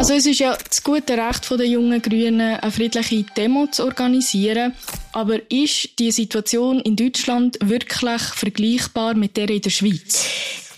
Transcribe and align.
Also 0.00 0.14
es 0.14 0.24
ist 0.24 0.40
ja 0.40 0.56
das 0.66 0.82
gute 0.82 1.12
Recht 1.12 1.50
der 1.50 1.66
jungen 1.66 2.00
Grünen, 2.00 2.40
eine 2.40 2.72
friedliche 2.72 3.22
Demo 3.36 3.66
zu 3.66 3.84
organisieren. 3.84 4.72
Aber 5.12 5.38
ist 5.52 5.98
die 5.98 6.10
Situation 6.10 6.80
in 6.80 6.96
Deutschland 6.96 7.58
wirklich 7.60 8.22
vergleichbar 8.22 9.12
mit 9.12 9.36
der 9.36 9.50
in 9.50 9.60
der 9.60 9.68
Schweiz? 9.68 10.24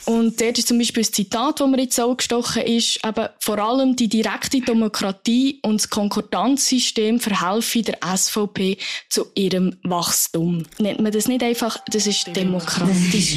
Und 0.07 0.41
dort 0.41 0.59
ist 0.59 0.67
zum 0.67 0.79
Beispiel 0.79 1.05
das 1.05 1.13
Zitat, 1.13 1.61
das 1.61 1.69
mir 1.69 1.83
jetzt 1.83 2.01
auch 2.01 2.17
gestochen 2.17 2.63
ist, 2.63 2.99
eben 3.07 3.29
vor 3.39 3.59
allem 3.61 3.95
die 3.95 4.09
direkte 4.09 4.61
Demokratie 4.61 5.61
und 5.63 5.81
das 5.81 5.89
Konkordanzsystem 5.89 7.21
verhelfen 7.21 7.85
der 7.85 7.99
SVP 8.17 8.77
zu 9.09 9.27
ihrem 9.37 9.77
Wachstum. 9.85 10.65
Nennt 10.81 10.99
man 10.99 11.13
das 11.13 11.29
nicht 11.29 11.45
einfach, 11.45 11.79
das 11.93 12.09
ist 12.09 12.35
demokratisch. 12.35 13.37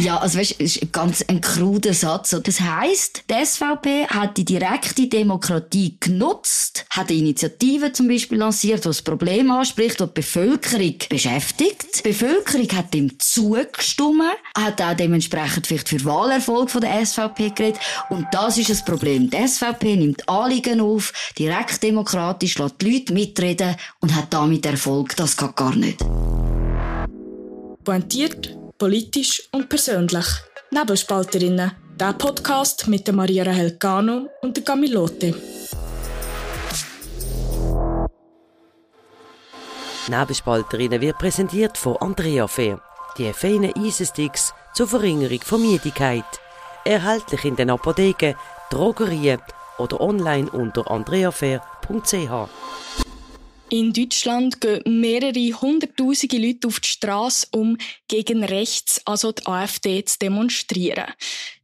Ja, 0.00 0.16
also 0.16 0.38
weißt, 0.38 0.52
das 0.58 0.76
ist 0.76 0.92
ganz 0.94 1.22
ein 1.28 1.42
kruder 1.42 1.92
Satz. 1.92 2.30
Das 2.30 2.60
heisst, 2.60 3.24
die 3.28 3.44
SVP 3.44 4.06
hat 4.06 4.38
die 4.38 4.46
direkte 4.46 5.06
Demokratie 5.08 5.96
genutzt, 6.00 6.86
hat 6.88 7.10
eine 7.10 7.18
Initiative 7.18 7.92
zum 7.92 8.08
Beispiel 8.08 8.38
lanciert, 8.38 8.84
die 8.84 8.88
das 8.88 9.02
Problem 9.02 9.50
anspricht, 9.50 10.00
die 10.00 10.06
die 10.06 10.12
Bevölkerung 10.12 10.94
beschäftigt. 11.10 11.98
Die 11.98 12.08
Bevölkerung 12.08 12.66
hat 12.72 12.94
dem 12.94 13.18
zugestimmt, 13.18 14.22
hat 14.56 14.80
auch 14.80 14.94
dementsprechend 14.94 15.66
vielleicht 15.66 15.90
für 15.90 16.02
Wahlerfolg 16.06 16.70
von 16.70 16.80
der 16.80 17.04
SVP 17.04 17.50
geredet. 17.50 17.80
Und 18.08 18.26
das 18.32 18.56
ist 18.56 18.70
das 18.70 18.82
Problem. 18.82 19.28
Die 19.28 19.46
SVP 19.46 19.96
nimmt 19.96 20.26
Anliegen 20.30 20.80
auf, 20.80 21.12
direkt 21.38 21.82
demokratisch, 21.82 22.56
lässt 22.56 22.80
die 22.80 22.90
Leute 22.90 23.12
mitreden 23.12 23.76
und 24.00 24.14
hat 24.16 24.32
damit 24.32 24.64
Erfolg. 24.64 25.14
Das 25.16 25.36
geht 25.36 25.54
gar 25.56 25.76
nicht. 25.76 25.98
Pointiert 27.84 28.59
politisch 28.80 29.42
und 29.52 29.68
persönlich. 29.68 30.24
Nebelspalterinnen. 30.70 31.72
Der 32.00 32.14
Podcast 32.14 32.88
mit 32.88 33.06
der 33.06 33.12
Maria 33.12 33.44
Rahel 33.44 33.76
Gano 33.78 34.30
und 34.40 34.56
der 34.56 34.64
Camilote. 34.64 35.34
Nebelspalterinnen 40.08 41.02
wird 41.02 41.18
präsentiert 41.18 41.76
von 41.76 41.98
Andrea 41.98 42.48
Fair. 42.48 42.80
Die 43.18 43.30
feinen 43.34 43.74
Eisensticks 43.76 44.54
zur 44.72 44.88
Verringerung 44.88 45.42
von 45.42 45.60
Müdigkeit. 45.60 46.24
Erhältlich 46.86 47.44
in 47.44 47.56
den 47.56 47.68
Apotheken, 47.68 48.34
Drogerien 48.70 49.42
oder 49.76 50.00
online 50.00 50.50
unter 50.50 50.90
andreafair.ch. 50.90 52.48
In 53.72 53.92
Deutschland 53.92 54.60
gehen 54.60 55.00
mehrere 55.00 55.52
hunderttausende 55.60 56.38
Leute 56.38 56.66
auf 56.66 56.80
die 56.80 56.88
Straße, 56.88 57.46
um 57.52 57.76
gegen 58.08 58.42
rechts, 58.42 59.00
also 59.04 59.30
die 59.30 59.46
AfD, 59.46 60.04
zu 60.04 60.18
demonstrieren. 60.18 61.04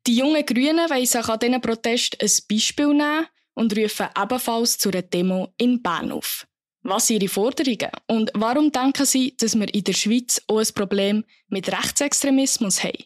Die 0.06 0.18
jungen 0.18 0.46
Grünen 0.46 0.88
wollen 0.88 1.04
sich 1.04 1.28
an 1.28 1.38
diesen 1.40 1.60
Protest 1.60 2.22
ein 2.22 2.30
Beispiel 2.48 2.94
nehmen 2.94 3.26
und 3.54 3.76
rufen 3.76 4.06
ebenfalls 4.16 4.78
zu 4.78 4.90
einer 4.90 5.02
Demo 5.02 5.52
in 5.58 5.82
Bern 5.82 6.12
auf. 6.12 6.46
Was 6.82 7.08
sind 7.08 7.24
ihre 7.24 7.28
Forderungen 7.28 7.90
und 8.06 8.30
warum 8.34 8.70
denken 8.70 9.04
sie, 9.04 9.36
dass 9.36 9.58
wir 9.58 9.74
in 9.74 9.82
der 9.82 9.92
Schweiz 9.92 10.40
auch 10.46 10.60
ein 10.60 10.74
Problem 10.76 11.24
mit 11.48 11.72
Rechtsextremismus 11.72 12.84
haben? 12.84 13.02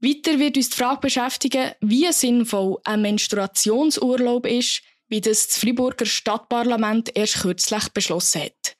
Weiter 0.00 0.38
wird 0.38 0.58
uns 0.58 0.68
die 0.68 0.76
Frage 0.76 1.00
beschäftigen, 1.00 1.72
wie 1.80 2.12
sinnvoll 2.12 2.76
ein 2.84 3.00
Menstruationsurlaub 3.00 4.46
ist, 4.46 4.82
wie 5.10 5.20
das 5.20 5.48
das 5.48 5.58
Friburger 5.58 6.06
Stadtparlament 6.06 7.10
erst 7.14 7.40
kürzlich 7.40 7.88
beschlossen 7.90 8.42
hat. 8.42 8.76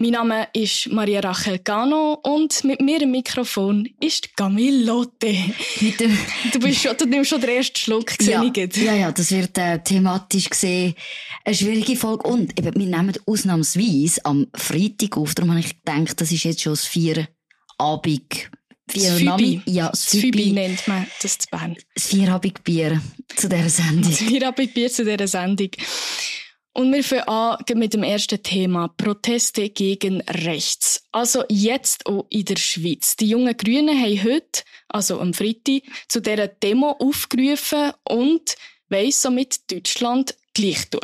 Mein 0.00 0.10
Name 0.10 0.48
ist 0.52 0.88
Maria 0.88 1.20
Rachel 1.20 1.60
Gano 1.60 2.18
und 2.22 2.64
mit 2.64 2.80
mir 2.80 3.00
im 3.02 3.12
Mikrofon 3.12 3.88
ist 4.00 4.36
Camille 4.36 4.84
Lotte. 4.84 5.34
du, 6.52 6.58
bist 6.58 6.82
schon, 6.82 6.96
du 6.96 7.06
nimmst 7.06 7.30
schon 7.30 7.40
den 7.40 7.50
ersten 7.50 7.78
Schluck 7.78 8.18
gesehen. 8.18 8.52
Ja, 8.54 8.66
ja, 8.82 8.94
ja, 8.94 9.12
das 9.12 9.30
wird 9.30 9.56
äh, 9.56 9.78
thematisch 9.78 10.50
gesehen 10.50 10.94
eine 11.44 11.54
schwierige 11.54 11.96
Folge. 11.96 12.26
Und 12.28 12.58
eben, 12.58 12.74
wir 12.74 12.86
nehmen 12.86 13.14
ausnahmsweise 13.26 14.24
am 14.24 14.48
Freitag 14.54 15.16
auf. 15.16 15.34
Darum 15.34 15.50
habe 15.50 15.60
ich 15.60 15.76
gedacht, 15.84 16.20
das 16.20 16.32
ist 16.32 16.44
jetzt 16.44 16.62
schon 16.62 16.72
das 16.72 16.86
vier 16.86 17.28
Abend 17.78 18.50
Vier 18.88 19.12
Phoebe. 19.12 19.62
Ja, 19.66 19.88
das 19.88 20.04
Phoebe 20.06 20.52
nennt 20.52 20.86
man 20.86 21.06
das 21.22 21.38
zu 21.38 21.48
Bern. 21.50 21.76
Das 21.94 22.06
Vierabendbier 22.06 23.00
zu 23.34 23.48
dieser 23.48 23.68
Sendung. 23.68 24.10
Das 24.10 24.18
Vierabendbier 24.18 24.90
zu 24.90 25.04
dieser 25.04 25.26
Sendung. 25.26 25.70
Und 26.76 26.92
wir 26.92 27.04
fangen 27.04 27.28
an 27.28 27.78
mit 27.78 27.94
dem 27.94 28.02
ersten 28.02 28.42
Thema. 28.42 28.88
Proteste 28.88 29.70
gegen 29.70 30.20
rechts. 30.22 31.04
Also 31.12 31.44
jetzt 31.48 32.04
auch 32.06 32.26
in 32.30 32.44
der 32.44 32.56
Schweiz. 32.56 33.16
Die 33.16 33.28
jungen 33.28 33.56
Grünen 33.56 33.96
haben 33.96 34.24
heute, 34.24 34.62
also 34.88 35.20
am 35.20 35.32
Freitag, 35.32 35.82
zu 36.08 36.20
dieser 36.20 36.48
Demo 36.48 36.90
aufgerufen 36.98 37.92
und 38.08 38.56
weiss 38.88 39.22
somit 39.22 39.70
Deutschland 39.70 40.34
gleich 40.52 40.90
tun. 40.90 41.00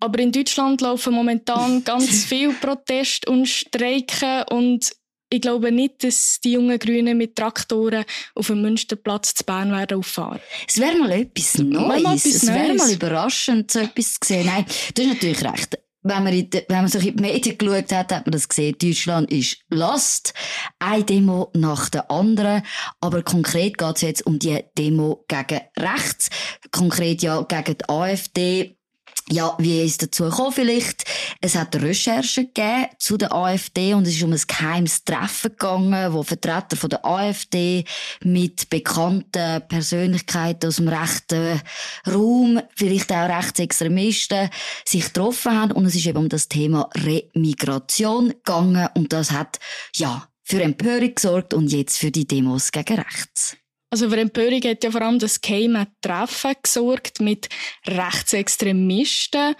Aber 0.00 0.18
in 0.20 0.32
Deutschland 0.32 0.80
laufen 0.80 1.14
momentan 1.14 1.84
ganz 1.84 2.24
viele 2.24 2.54
Proteste 2.54 3.30
und 3.30 3.46
Streiken 3.46 4.44
und 4.50 4.92
ich 5.30 5.40
glaube 5.40 5.72
nicht, 5.72 6.04
dass 6.04 6.40
die 6.42 6.52
jungen 6.52 6.78
Grünen 6.78 7.18
mit 7.18 7.36
Traktoren 7.36 8.04
auf 8.34 8.46
dem 8.46 8.62
Münsterplatz 8.62 9.34
zu 9.34 9.44
Bern 9.44 9.72
werden 9.72 9.98
auffahren. 9.98 10.40
Es 10.66 10.78
wäre 10.78 10.96
mal 10.96 11.12
etwas 11.12 11.58
Neues. 11.58 12.24
es 12.24 12.46
wäre 12.46 12.74
mal 12.74 12.90
überraschend, 12.90 13.70
so 13.70 13.80
etwas 13.80 14.14
zu 14.14 14.28
sehen. 14.28 14.46
Nein, 14.46 14.64
du 14.94 15.02
hast 15.02 15.08
natürlich 15.08 15.44
recht. 15.44 15.78
Wenn 16.02 16.22
man, 16.22 16.32
in, 16.32 16.48
wenn 16.52 16.76
man 16.78 16.88
sich 16.88 17.06
in 17.06 17.16
die 17.16 17.22
Medien 17.22 17.58
geschaut 17.58 17.92
hat, 17.92 18.12
hat 18.12 18.24
man 18.24 18.32
das 18.32 18.48
gesehen. 18.48 18.76
Deutschland 18.80 19.30
ist 19.30 19.58
lost. 19.68 20.32
Eine 20.78 21.04
Demo 21.04 21.50
nach 21.54 21.90
der 21.90 22.10
anderen. 22.10 22.62
Aber 23.00 23.22
konkret 23.22 23.76
geht 23.76 23.96
es 23.96 24.02
jetzt 24.02 24.26
um 24.26 24.38
die 24.38 24.64
Demo 24.78 25.24
gegen 25.28 25.60
rechts. 25.76 26.30
Konkret 26.70 27.22
ja 27.22 27.42
gegen 27.42 27.76
die 27.78 27.88
AfD 27.88 28.77
ja, 29.30 29.54
wie 29.58 29.82
ist 29.82 30.02
dazu 30.02 30.24
gekommen 30.24 30.52
vielleicht? 30.52 31.04
Es 31.40 31.54
hat 31.54 31.76
Recherchen 31.76 32.46
gegeben 32.46 32.86
zu 32.98 33.16
der 33.16 33.32
AfD 33.32 33.94
und 33.94 34.06
es 34.06 34.14
ist 34.14 34.22
um 34.22 34.32
ein 34.32 34.40
geheimes 34.46 35.04
Treffen 35.04 35.50
gegangen, 35.50 36.12
wo 36.12 36.22
Vertreter 36.22 36.76
von 36.76 36.90
der 36.90 37.04
AfD 37.04 37.84
mit 38.22 38.70
bekannten 38.70 39.62
Persönlichkeiten 39.68 40.68
aus 40.68 40.76
dem 40.76 40.88
rechten 40.88 41.60
Raum, 42.06 42.60
vielleicht 42.76 43.12
auch 43.12 43.28
Rechtsextremisten, 43.28 44.50
sich 44.86 45.04
getroffen 45.04 45.52
haben 45.52 45.72
und 45.72 45.86
es 45.86 45.94
ist 45.94 46.06
eben 46.06 46.18
um 46.18 46.28
das 46.28 46.48
Thema 46.48 46.88
Remigration 46.96 48.30
gegangen 48.30 48.88
und 48.94 49.12
das 49.12 49.30
hat, 49.30 49.58
ja, 49.96 50.28
für 50.42 50.62
Empörung 50.62 51.14
gesorgt 51.14 51.52
und 51.52 51.70
jetzt 51.70 51.98
für 51.98 52.10
die 52.10 52.26
Demos 52.26 52.72
gegen 52.72 52.96
rechts. 52.96 53.56
Also 53.90 54.10
für 54.10 54.18
Empörung 54.18 54.60
hat 54.62 54.84
ja 54.84 54.90
vor 54.90 55.02
allem 55.02 55.18
das 55.18 55.40
geheime 55.40 55.86
Treffen 56.02 56.54
gesorgt 56.62 57.20
mit 57.20 57.48
Rechtsextremisten. 57.86 59.54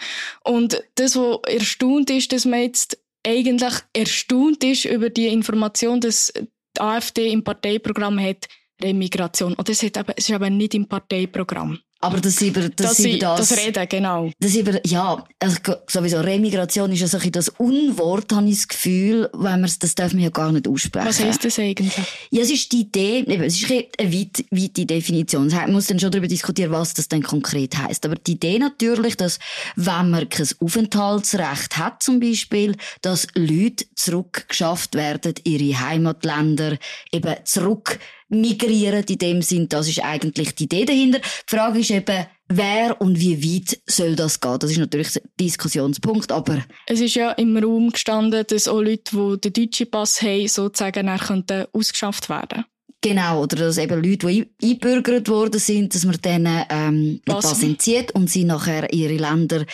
Und 0.44 0.82
das, 0.96 1.16
was 1.16 1.40
erstaunt 1.46 2.10
ist, 2.10 2.32
dass 2.32 2.44
man 2.44 2.60
jetzt 2.60 2.98
eigentlich 3.26 3.74
erstaunt 3.94 4.62
ist 4.64 4.84
über 4.84 5.10
die 5.10 5.28
Information, 5.28 6.00
dass 6.00 6.32
die 6.34 6.80
AfD 6.80 7.28
im 7.32 7.42
Parteiprogramm 7.42 8.20
hat, 8.20 8.48
Remigration. 8.82 9.54
Und 9.54 9.68
das, 9.68 9.82
ist 9.82 10.30
aber 10.30 10.50
nicht 10.50 10.74
im 10.74 10.86
Parteiprogramm. 10.86 11.78
Aber 12.00 12.20
das 12.20 12.40
über 12.42 12.68
das, 12.68 12.96
das, 12.96 12.98
über 13.00 13.18
das, 13.18 13.48
das 13.48 13.58
Reden, 13.58 13.88
genau. 13.88 14.30
Das 14.38 14.54
über, 14.54 14.80
ja, 14.86 15.24
also 15.40 15.56
sowieso 15.88 16.20
Remigration 16.20 16.92
ist 16.92 17.00
ja 17.00 17.08
so 17.08 17.18
ein 17.18 17.32
das 17.32 17.48
Unwort, 17.48 18.32
habe 18.32 18.48
ich 18.48 18.56
das 18.56 18.68
Gefühl, 18.68 19.28
wenn 19.32 19.60
man 19.60 19.70
das 19.80 19.94
darf 19.96 20.12
man 20.12 20.22
ja 20.22 20.30
gar 20.30 20.52
nicht 20.52 20.68
aussprechen. 20.68 21.08
Was 21.08 21.18
heißt 21.18 21.44
das 21.44 21.58
eigentlich? 21.58 21.92
Ja, 22.30 22.42
es 22.42 22.50
ist 22.50 22.70
die 22.70 22.82
Idee, 22.82 23.24
es 23.26 23.60
ist 23.60 23.70
eine 23.70 24.12
weit, 24.14 24.44
weite 24.52 24.86
Definition. 24.86 25.48
Man 25.48 25.72
muss 25.72 25.86
dann 25.86 25.98
schon 25.98 26.12
darüber 26.12 26.28
diskutieren, 26.28 26.70
was 26.70 26.94
das 26.94 27.08
denn 27.08 27.22
konkret 27.22 27.76
heißt. 27.76 28.06
Aber 28.06 28.14
die 28.14 28.32
Idee 28.32 28.60
natürlich, 28.60 29.16
dass 29.16 29.40
wenn 29.74 30.10
man 30.10 30.28
kein 30.28 30.46
Aufenthaltsrecht 30.60 31.78
hat, 31.78 32.02
zum 32.04 32.20
Beispiel, 32.20 32.76
dass 33.02 33.26
Leute 33.34 33.86
zurückgeschafft 33.96 34.94
werden, 34.94 35.34
ihre 35.42 35.80
Heimatländer 35.80 36.78
eben 37.10 37.34
zurück 37.44 37.98
migrieren 38.28 39.04
in 39.08 39.18
dem 39.18 39.42
Sinn. 39.42 39.68
Das 39.68 39.88
ist 39.88 40.04
eigentlich 40.04 40.54
die 40.54 40.64
Idee 40.64 40.84
dahinter. 40.84 41.18
Die 41.20 41.56
Frage 41.56 41.78
ist 41.80 41.87
eben, 41.90 42.26
wer 42.48 43.00
und 43.00 43.18
wie 43.18 43.42
weit 43.42 43.78
soll 43.86 44.16
das 44.16 44.40
gehen? 44.40 44.58
Das 44.58 44.70
ist 44.70 44.78
natürlich 44.78 45.16
ein 45.16 45.28
Diskussionspunkt, 45.38 46.32
aber... 46.32 46.64
Es 46.86 47.00
ist 47.00 47.14
ja 47.14 47.32
im 47.32 47.56
Raum 47.56 47.90
gestanden, 47.90 48.44
dass 48.46 48.68
auch 48.68 48.80
Leute, 48.80 49.38
die 49.40 49.50
den 49.50 49.52
deutschen 49.52 49.90
Pass 49.90 50.22
haben, 50.22 50.48
sozusagen 50.48 51.06
dann 51.06 51.18
könnten 51.18 51.66
ausgeschafft 51.72 52.28
werden 52.28 52.64
Genau, 53.00 53.42
oder 53.42 53.56
dass 53.56 53.78
eben 53.78 54.02
Leute, 54.02 54.26
die 54.26 54.50
eingebürgert 54.60 55.28
worden 55.28 55.60
sind, 55.60 55.94
dass 55.94 56.04
man 56.04 56.20
denen 56.20 56.64
ähm, 56.68 57.20
Pass. 57.24 57.44
Pass 57.44 57.62
entzieht 57.62 58.10
und 58.12 58.28
sie 58.28 58.42
nachher 58.42 58.92
ihre 58.92 59.16
Länder 59.16 59.64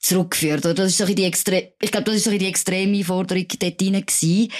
zurückführt. 0.00 0.64
Oder 0.64 0.74
das 0.74 0.88
ist 0.88 0.98
so 0.98 1.06
die 1.06 1.24
extre 1.24 1.72
ich 1.80 1.92
glaube, 1.92 2.06
das 2.06 2.16
ist 2.16 2.24
so 2.24 2.30
die 2.32 2.46
extreme 2.46 3.04
Forderung 3.04 3.46
dort 3.60 3.78
gewesen. 3.78 4.50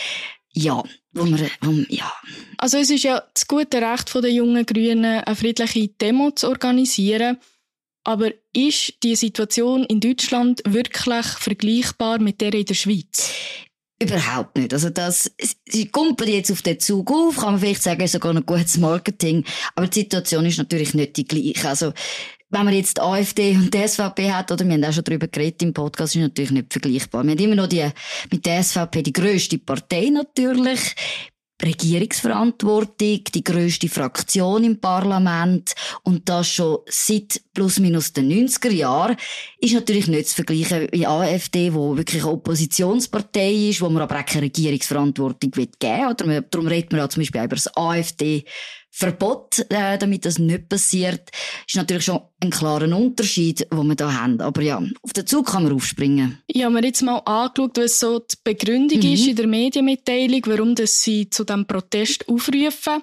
Ja, 0.55 0.83
wo 1.13 1.25
wir, 1.27 1.51
um, 1.63 1.85
ja. 1.89 2.13
Also 2.59 2.79
es 2.79 2.91
ist 2.91 3.03
ja 3.03 3.23
das 3.35 3.47
gute 3.47 3.83
Recht 3.83 4.15
der 4.15 4.31
jungen 4.31 4.65
Grünen, 4.65 5.05
eine 5.05 5.37
friedliche 5.37 5.89
Demo 5.89 6.31
zu 6.31 6.49
organisieren. 6.49 7.39
Aber 8.05 8.31
ist 8.53 9.03
die 9.03 9.17
Situation 9.17 9.85
in 9.85 10.01
Deutschland 10.01 10.63
wirklich 10.67 11.25
vergleichbar 11.25 12.19
mit 12.19 12.41
der 12.41 12.55
in 12.55 12.67
der 12.67 12.75
Schweiz? 12.75 13.33
Überhaupt 14.03 14.57
nicht. 14.59 14.73
Also 14.73 14.91
das, 14.91 15.31
sie 15.67 15.89
kumpeln 15.89 16.31
jetzt 16.31 16.51
auf 16.51 16.63
den 16.63 16.79
Zug 16.81 17.11
auf, 17.11 17.37
kann 17.37 17.53
man 17.53 17.61
vielleicht 17.61 17.83
sagen, 17.83 18.03
ist 18.03 18.13
sogar 18.13 18.35
ein 18.35 18.45
gutes 18.45 18.77
Marketing. 18.77 19.45
Aber 19.75 19.87
die 19.87 20.01
Situation 20.01 20.45
ist 20.45 20.59
natürlich 20.59 20.95
nicht 20.95 21.17
die 21.17 21.27
gleiche. 21.27 21.69
Also, 21.69 21.93
wenn 22.55 22.65
man 22.65 22.75
jetzt 22.75 22.97
die 22.99 23.03
AfD 23.03 23.57
und 23.57 23.75
die 23.75 23.87
SVP 23.87 24.31
hat, 24.31 24.53
oder 24.53 24.65
wir 24.65 24.75
haben 24.75 24.85
auch 24.85 24.93
schon 24.93 25.05
darüber 25.05 25.27
geredet 25.27 25.63
im 25.63 25.75
Podcast, 25.75 26.15
ist 26.15 26.23
natürlich 26.23 26.53
nicht 26.53 26.73
vergleichbar. 26.73 27.25
Wir 27.25 27.33
haben 27.33 27.39
immer 27.39 27.57
noch 27.57 27.67
die, 27.67 27.85
mit 28.31 28.47
der 28.47 28.63
SVP 28.63 29.03
die 29.03 29.13
grösste 29.13 29.59
Partei 29.59 30.11
natürlich. 30.11 30.95
Regierungsverantwortung, 31.63 33.25
die 33.25 33.45
grösste 33.45 33.89
Fraktion 33.89 34.65
im 34.65 34.81
Parlament 34.81 35.73
und 36.03 36.29
das 36.29 36.49
schon 36.49 36.79
seit 36.87 37.41
plus 37.55 37.79
minus 37.79 38.13
den 38.13 38.31
90er 38.31 38.71
Jahren, 38.71 39.17
ist 39.59 39.73
natürlich 39.73 40.09
nicht 40.09 40.29
zu 40.29 40.35
vergleichen 40.35 40.89
mit 40.93 41.07
AfD, 41.07 41.73
wo 41.73 41.97
wirklich 41.97 42.23
eine 42.23 42.33
Oppositionspartei 42.33 43.53
ist, 43.71 43.81
wo 43.81 43.89
man 43.89 44.03
aber 44.03 44.19
auch 44.19 44.27
keine 44.27 44.43
Regierungsverantwortung 44.43 45.53
geben 45.53 45.71
will. 45.81 46.07
Oder 46.11 46.43
darum 46.43 46.67
redet 46.67 46.93
man 46.93 47.01
ja 47.01 47.09
zum 47.09 47.23
Beispiel 47.23 47.45
über 47.45 47.57
das 47.57 47.77
AfD 47.77 48.45
Verbot, 48.97 49.59
äh, 49.71 49.99
damit 49.99 50.25
das 50.25 50.39
nicht 50.39 50.69
passiert, 50.69 51.29
ist 51.67 51.75
natürlich 51.75 52.05
schon 52.05 52.21
ein 52.41 52.51
klarer 52.51 52.97
Unterschied, 52.97 53.67
den 53.73 53.87
wir 53.89 53.97
da 53.97 54.13
haben. 54.13 54.41
Aber 54.41 54.63
ja, 54.63 54.81
auf 55.03 55.13
den 55.13 55.27
Zug 55.27 55.49
kann 55.49 55.65
man 55.65 55.73
aufspringen. 55.73 56.39
Ich 56.47 56.63
habe 56.63 56.75
mir 56.75 56.85
jetzt 56.85 57.03
mal 57.03 57.19
angeschaut, 57.19 57.77
was 57.77 57.99
so 57.99 58.21
die 58.21 58.37
Begründung 58.45 59.01
mhm. 59.01 59.13
ist 59.13 59.27
in 59.27 59.35
der 59.35 59.49
Medienmitteilung, 59.49 60.43
warum 60.47 60.77
das 60.77 61.03
sie 61.03 61.29
zu 61.29 61.43
diesem 61.43 61.67
Protest 61.67 62.29
aufrufen. 62.29 63.03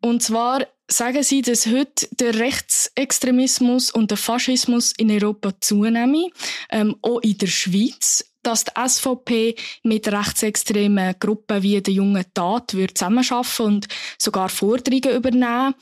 Und 0.00 0.22
zwar 0.22 0.66
sagen 0.90 1.22
sie, 1.22 1.42
dass 1.42 1.66
heute 1.66 2.08
der 2.12 2.34
Rechtsextremismus 2.34 3.90
und 3.90 4.10
der 4.10 4.16
Faschismus 4.16 4.92
in 4.96 5.10
Europa 5.10 5.52
zunehmen, 5.60 6.30
ähm, 6.70 6.96
auch 7.02 7.20
in 7.20 7.36
der 7.36 7.48
Schweiz 7.48 8.24
dass 8.48 8.64
die 8.64 8.72
SVP 8.88 9.54
mit 9.82 10.08
rechtsextremen 10.08 11.14
Gruppen 11.20 11.62
wie 11.62 11.80
der 11.80 11.94
jungen 11.94 12.24
Tat 12.32 12.70
zusammenarbeiten 12.70 13.62
und 13.62 13.88
sogar 14.18 14.48
Forderungen 14.48 15.16
übernehmen 15.16 15.74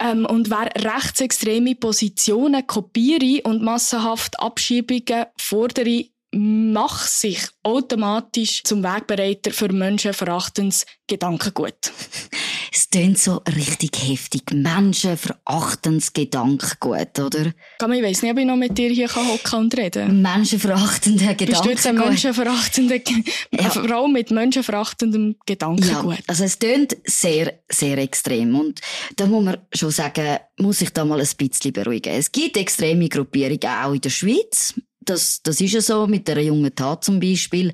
ähm, 0.00 0.26
und 0.26 0.50
wer 0.50 0.70
rechtsextreme 0.76 1.74
Positionen 1.74 2.66
kopiere 2.66 3.42
und 3.42 3.62
massenhaft 3.62 4.38
Abschiebungen 4.38 5.26
fordere, 5.36 6.04
macht 6.30 7.08
sich 7.08 7.40
automatisch 7.62 8.62
zum 8.62 8.82
Wegbereiter 8.84 9.50
für 9.50 9.72
menschenverachtendes 9.72 10.84
Gedankengut. 11.06 11.74
Es 12.72 12.88
klingt 12.90 13.18
so 13.18 13.42
richtig 13.56 13.90
heftig. 14.08 14.42
Menschenverachtendes 14.52 16.12
Gedankengut, 16.12 17.18
oder? 17.18 17.46
Ich 17.46 18.02
weiss 18.02 18.22
nicht, 18.22 18.32
ob 18.32 18.38
ich 18.38 18.44
noch 18.46 18.56
mit 18.56 18.76
dir 18.76 18.90
hier 18.90 19.08
hocken 19.14 19.58
und 19.58 19.76
reden 19.76 20.22
Menschenverachtende 20.22 21.34
Gedankengut. 21.34 21.74
Bist 21.74 21.84
du 21.86 21.92
menschenverachtende, 21.92 23.02
ja. 23.50 23.70
Frau 23.70 24.08
mit 24.08 24.30
menschenverachtendem 24.30 25.36
Gedankengut? 25.46 26.16
Ja, 26.18 26.24
also 26.26 26.44
es 26.44 26.58
klingt 26.58 26.96
sehr, 27.04 27.60
sehr 27.68 27.98
extrem. 27.98 28.58
Und 28.58 28.80
da 29.16 29.26
muss 29.26 29.44
man 29.44 29.56
schon 29.72 29.90
sagen, 29.90 30.38
muss 30.58 30.80
ich 30.80 30.90
da 30.90 31.04
mal 31.04 31.20
ein 31.20 31.28
bisschen 31.36 31.72
beruhigen. 31.72 32.12
Es 32.14 32.30
gibt 32.32 32.56
extreme 32.56 33.08
Gruppierungen 33.08 33.58
auch 33.64 33.92
in 33.92 34.00
der 34.00 34.10
Schweiz. 34.10 34.74
Das, 35.00 35.40
das 35.42 35.60
ist 35.60 35.72
ja 35.72 35.80
so, 35.80 36.06
mit 36.06 36.28
der 36.28 36.42
jungen 36.42 36.74
Tat 36.74 37.04
zum 37.04 37.18
Beispiel. 37.18 37.72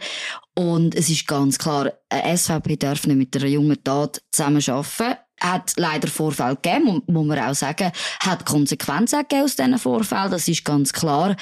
Und 0.55 0.95
es 0.95 1.11
ist 1.11 1.27
ganz 1.27 1.59
klar, 1.59 1.93
eine 2.09 2.37
SVP 2.37 2.77
darf 2.77 3.07
nicht 3.07 3.17
mit 3.17 3.35
der 3.35 3.49
jungen 3.49 3.83
Tat 3.83 4.23
zusammenarbeiten. 4.31 5.19
Hat 5.41 5.73
leider 5.77 6.09
Vorfälle 6.09 6.57
gegeben, 6.57 7.03
muss 7.07 7.27
man 7.27 7.39
auch 7.39 7.55
sagen. 7.55 7.91
Hat 8.21 8.47
Konsequenzen 8.47 9.19
gegeben 9.21 9.45
aus 9.45 9.57
diesen 9.57 9.79
Vorfällen, 9.79 10.31
das 10.31 10.47
ist 10.47 10.65
ganz 10.65 10.93
klar. 10.93 11.37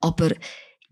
Aber 0.00 0.30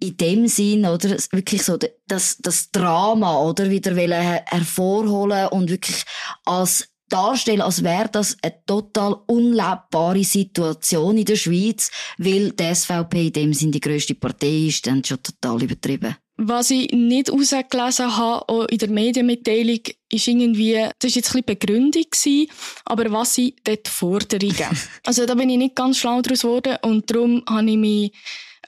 in 0.01 0.17
dem 0.17 0.47
Sinn, 0.49 0.87
oder, 0.87 1.11
wirklich 1.31 1.63
so, 1.63 1.79
das, 2.07 2.39
das 2.39 2.71
Drama, 2.71 3.39
oder, 3.43 3.69
wieder 3.69 3.95
hervorholen 3.95 5.49
und 5.49 5.71
wirklich 5.71 6.05
als 6.47 6.89
darstellen, 7.09 7.61
als 7.61 7.83
wäre 7.83 8.09
das 8.09 8.37
eine 8.43 8.55
total 8.67 9.17
unlebbare 9.27 10.25
Situation 10.25 11.19
in 11.19 11.25
der 11.25 11.37
Schweiz, 11.37 11.91
weil 12.19 12.53
die 12.53 12.75
SVP 12.75 13.27
in 13.27 13.33
dem 13.33 13.55
Sinn 13.55 13.73
die 13.73 13.81
grösste 13.81 14.15
Partei 14.15 14.67
ist, 14.69 14.87
dann 14.87 15.05
schon 15.05 15.23
total 15.23 15.63
übertrieben. 15.63 16.17
Was 16.41 16.71
ich 16.71 16.93
nicht 16.93 17.29
herausgelesen 17.29 18.17
habe, 18.17 18.49
auch 18.49 18.67
in 18.67 18.79
der 18.79 18.89
Medienmitteilung, 18.91 19.81
ist 20.09 20.29
irgendwie, 20.29 20.75
das 20.75 21.11
war 21.11 21.17
jetzt 21.17 21.17
ein 21.17 21.43
bisschen 21.43 21.45
Begründung 21.45 22.05
gewesen, 22.09 22.47
aber 22.85 23.11
was 23.11 23.35
sind 23.35 23.55
dort 23.65 23.89
Forderungen? 23.89 24.79
also 25.05 25.27
da 25.27 25.35
bin 25.35 25.51
ich 25.51 25.59
nicht 25.59 25.75
ganz 25.75 25.99
schlau 25.99 26.23
daraus 26.23 26.43
geworden 26.43 26.77
und 26.83 27.11
darum 27.11 27.43
habe 27.49 27.69
ich 27.69 27.77
mich, 27.77 28.13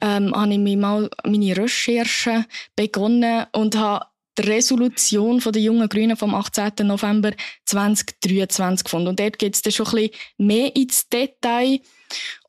ähm, 0.01 0.35
habe 0.35 0.53
ich 0.53 0.59
mich 0.59 0.77
mal 0.77 1.09
meine 1.25 1.57
Recherche 1.57 2.45
begonnen 2.75 3.47
und 3.53 3.77
habe 3.77 4.07
die 4.37 4.43
Resolution 4.43 5.41
von 5.41 5.53
der 5.53 5.63
jungen 5.63 5.89
Grünen 5.89 6.17
vom 6.17 6.35
18. 6.35 6.73
November 6.83 7.33
2023 7.67 8.85
gefunden. 8.85 9.09
Und 9.09 9.21
dort 9.21 9.39
geht 9.39 9.55
es 9.55 9.63
dann 9.63 9.73
schon 9.73 9.87
ein 9.87 9.93
bisschen 9.93 10.13
mehr 10.39 10.75
ins 10.75 11.09
Detail. 11.09 11.81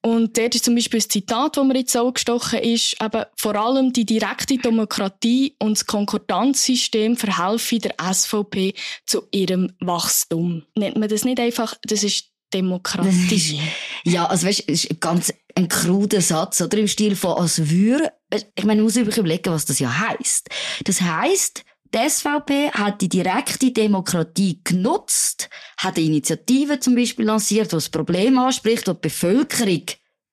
Und 0.04 0.38
dort 0.38 0.56
ist 0.56 0.66
zum 0.66 0.74
Beispiel 0.74 1.00
das 1.00 1.10
Zitat, 1.10 1.58
das 1.58 1.64
mir 1.64 1.78
jetzt 1.78 1.96
auch 1.96 2.12
gestochen 2.12 2.60
ist, 2.60 2.96
eben, 3.02 3.24
vor 3.36 3.56
allem 3.56 3.94
die 3.94 4.06
direkte 4.06 4.58
Demokratie 4.58 5.56
und 5.60 5.78
das 5.78 5.86
Konkordanzsystem 5.86 7.16
verhelfen 7.18 7.80
der 7.80 7.96
SVP 8.14 8.74
zu 9.06 9.28
ihrem 9.32 9.74
Wachstum. 9.80 10.64
Nennt 10.76 10.98
man 10.98 11.08
das 11.08 11.24
nicht 11.24 11.40
einfach, 11.40 11.76
das 11.84 12.04
ist 12.04 12.32
Demokratie? 12.52 13.62
ja, 14.04 14.26
also 14.26 14.48
weißt, 14.48 14.64
es 14.68 14.86
ist 14.86 15.02
ganz 15.02 15.32
ein 15.56 15.68
kruder 15.68 16.22
Satz, 16.22 16.62
oder? 16.62 16.78
Im 16.80 16.88
Stil 16.88 17.16
von, 17.16 17.38
als 17.38 17.70
würde, 17.70 18.12
ich 18.56 18.64
meine, 18.64 18.82
man 18.82 18.86
muss 18.86 18.96
überlegen, 18.96 19.52
was 19.52 19.66
das 19.66 19.80
ja 19.80 20.00
heisst. 20.00 20.50
Das 20.84 21.02
heisst, 21.02 21.64
die 21.94 22.10
SVP 22.10 22.72
hat 22.72 23.02
die 23.02 23.10
direkte 23.10 23.72
Demokratie 23.72 24.62
genutzt, 24.64 25.50
hat 25.78 25.98
eine 25.98 26.06
Initiative 26.06 26.80
zum 26.80 26.96
Beispiel 26.96 27.26
lanciert, 27.26 27.72
die 27.72 27.76
das 27.76 27.90
Problem 27.90 28.38
anspricht, 28.40 28.88
die 28.88 28.92
die 28.92 29.00
Bevölkerung 29.02 29.84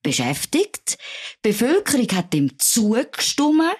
beschäftigt. 0.01 0.97
Die 1.43 1.49
Bevölkerung 1.49 2.07
hat 2.13 2.33
dem 2.33 2.57
zugestimmt, 2.57 3.75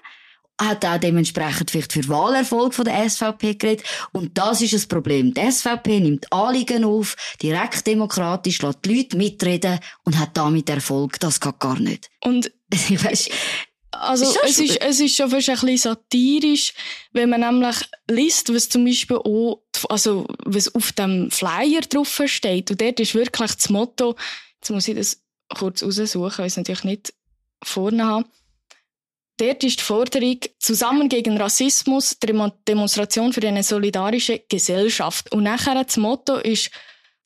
hat 0.60 0.86
auch 0.86 0.98
dementsprechend 0.98 1.72
vielleicht 1.72 1.94
für 1.94 2.08
Wahlerfolg 2.10 2.74
von 2.74 2.86
der 2.86 3.10
SVP 3.10 3.56
geredet. 3.56 3.86
Und 4.12 4.38
das 4.38 4.62
ist 4.62 4.74
das 4.74 4.88
Problem. 4.88 5.34
Die 5.34 5.52
SVP 5.52 6.02
nimmt 6.02 6.32
Anliegen 6.34 6.84
auf, 6.84 7.16
direkt 7.42 7.88
demokratisch, 7.88 8.62
lässt 8.62 8.80
die 8.84 8.98
Leute 8.98 9.18
mitreden 9.18 9.80
und 10.04 10.20
hat 10.20 10.36
damit 10.36 10.70
Erfolg. 10.70 11.20
Das 11.22 11.40
geht 11.40 11.60
gar 11.60 11.80
nicht. 11.80 12.10
Und 12.22 12.52
weißt, 12.72 13.32
also 13.92 14.26
ist 14.26 14.40
es, 14.44 14.60
ist, 14.60 14.82
es 14.82 15.00
ist 15.00 15.16
schon 15.16 15.30
fast 15.30 15.50
ein 15.50 15.56
bisschen 15.56 15.78
satirisch, 15.78 16.74
wenn 17.12 17.30
man 17.30 17.42
nämlich 17.42 17.78
liest, 18.10 18.54
was 18.54 18.70
zum 18.70 18.86
Beispiel 18.86 19.18
auch, 19.18 19.62
also 19.90 20.28
was 20.46 20.74
auf 20.76 20.92
dem 20.92 21.32
Flyer 21.32 21.82
drauf 21.82 22.22
steht. 22.26 22.72
Und 22.72 22.82
dort 22.82 23.00
ist 23.00 23.16
wirklich 23.16 23.56
das 23.56 23.70
Motto, 23.70 24.16
jetzt 24.56 24.70
muss 24.70 24.88
ich 24.88 24.96
das 24.96 25.22
kurz 25.56 25.82
raussuchen, 25.82 26.38
weil 26.38 26.48
ich 26.48 26.54
es 26.54 26.58
natürlich 26.58 26.84
nicht 26.84 27.14
vorne 27.64 28.06
habe. 28.06 28.26
Dort 29.38 29.64
ist 29.64 29.80
die 29.80 29.84
Forderung 29.84 30.40
zusammen 30.60 31.08
gegen 31.08 31.38
Rassismus, 31.38 32.18
Demonstration 32.20 33.32
für 33.32 33.48
eine 33.48 33.64
solidarische 33.64 34.44
Gesellschaft. 34.50 35.32
Und 35.32 35.44
nachher 35.44 35.82
das 35.82 35.96
Motto 35.96 36.36
ist 36.36 36.72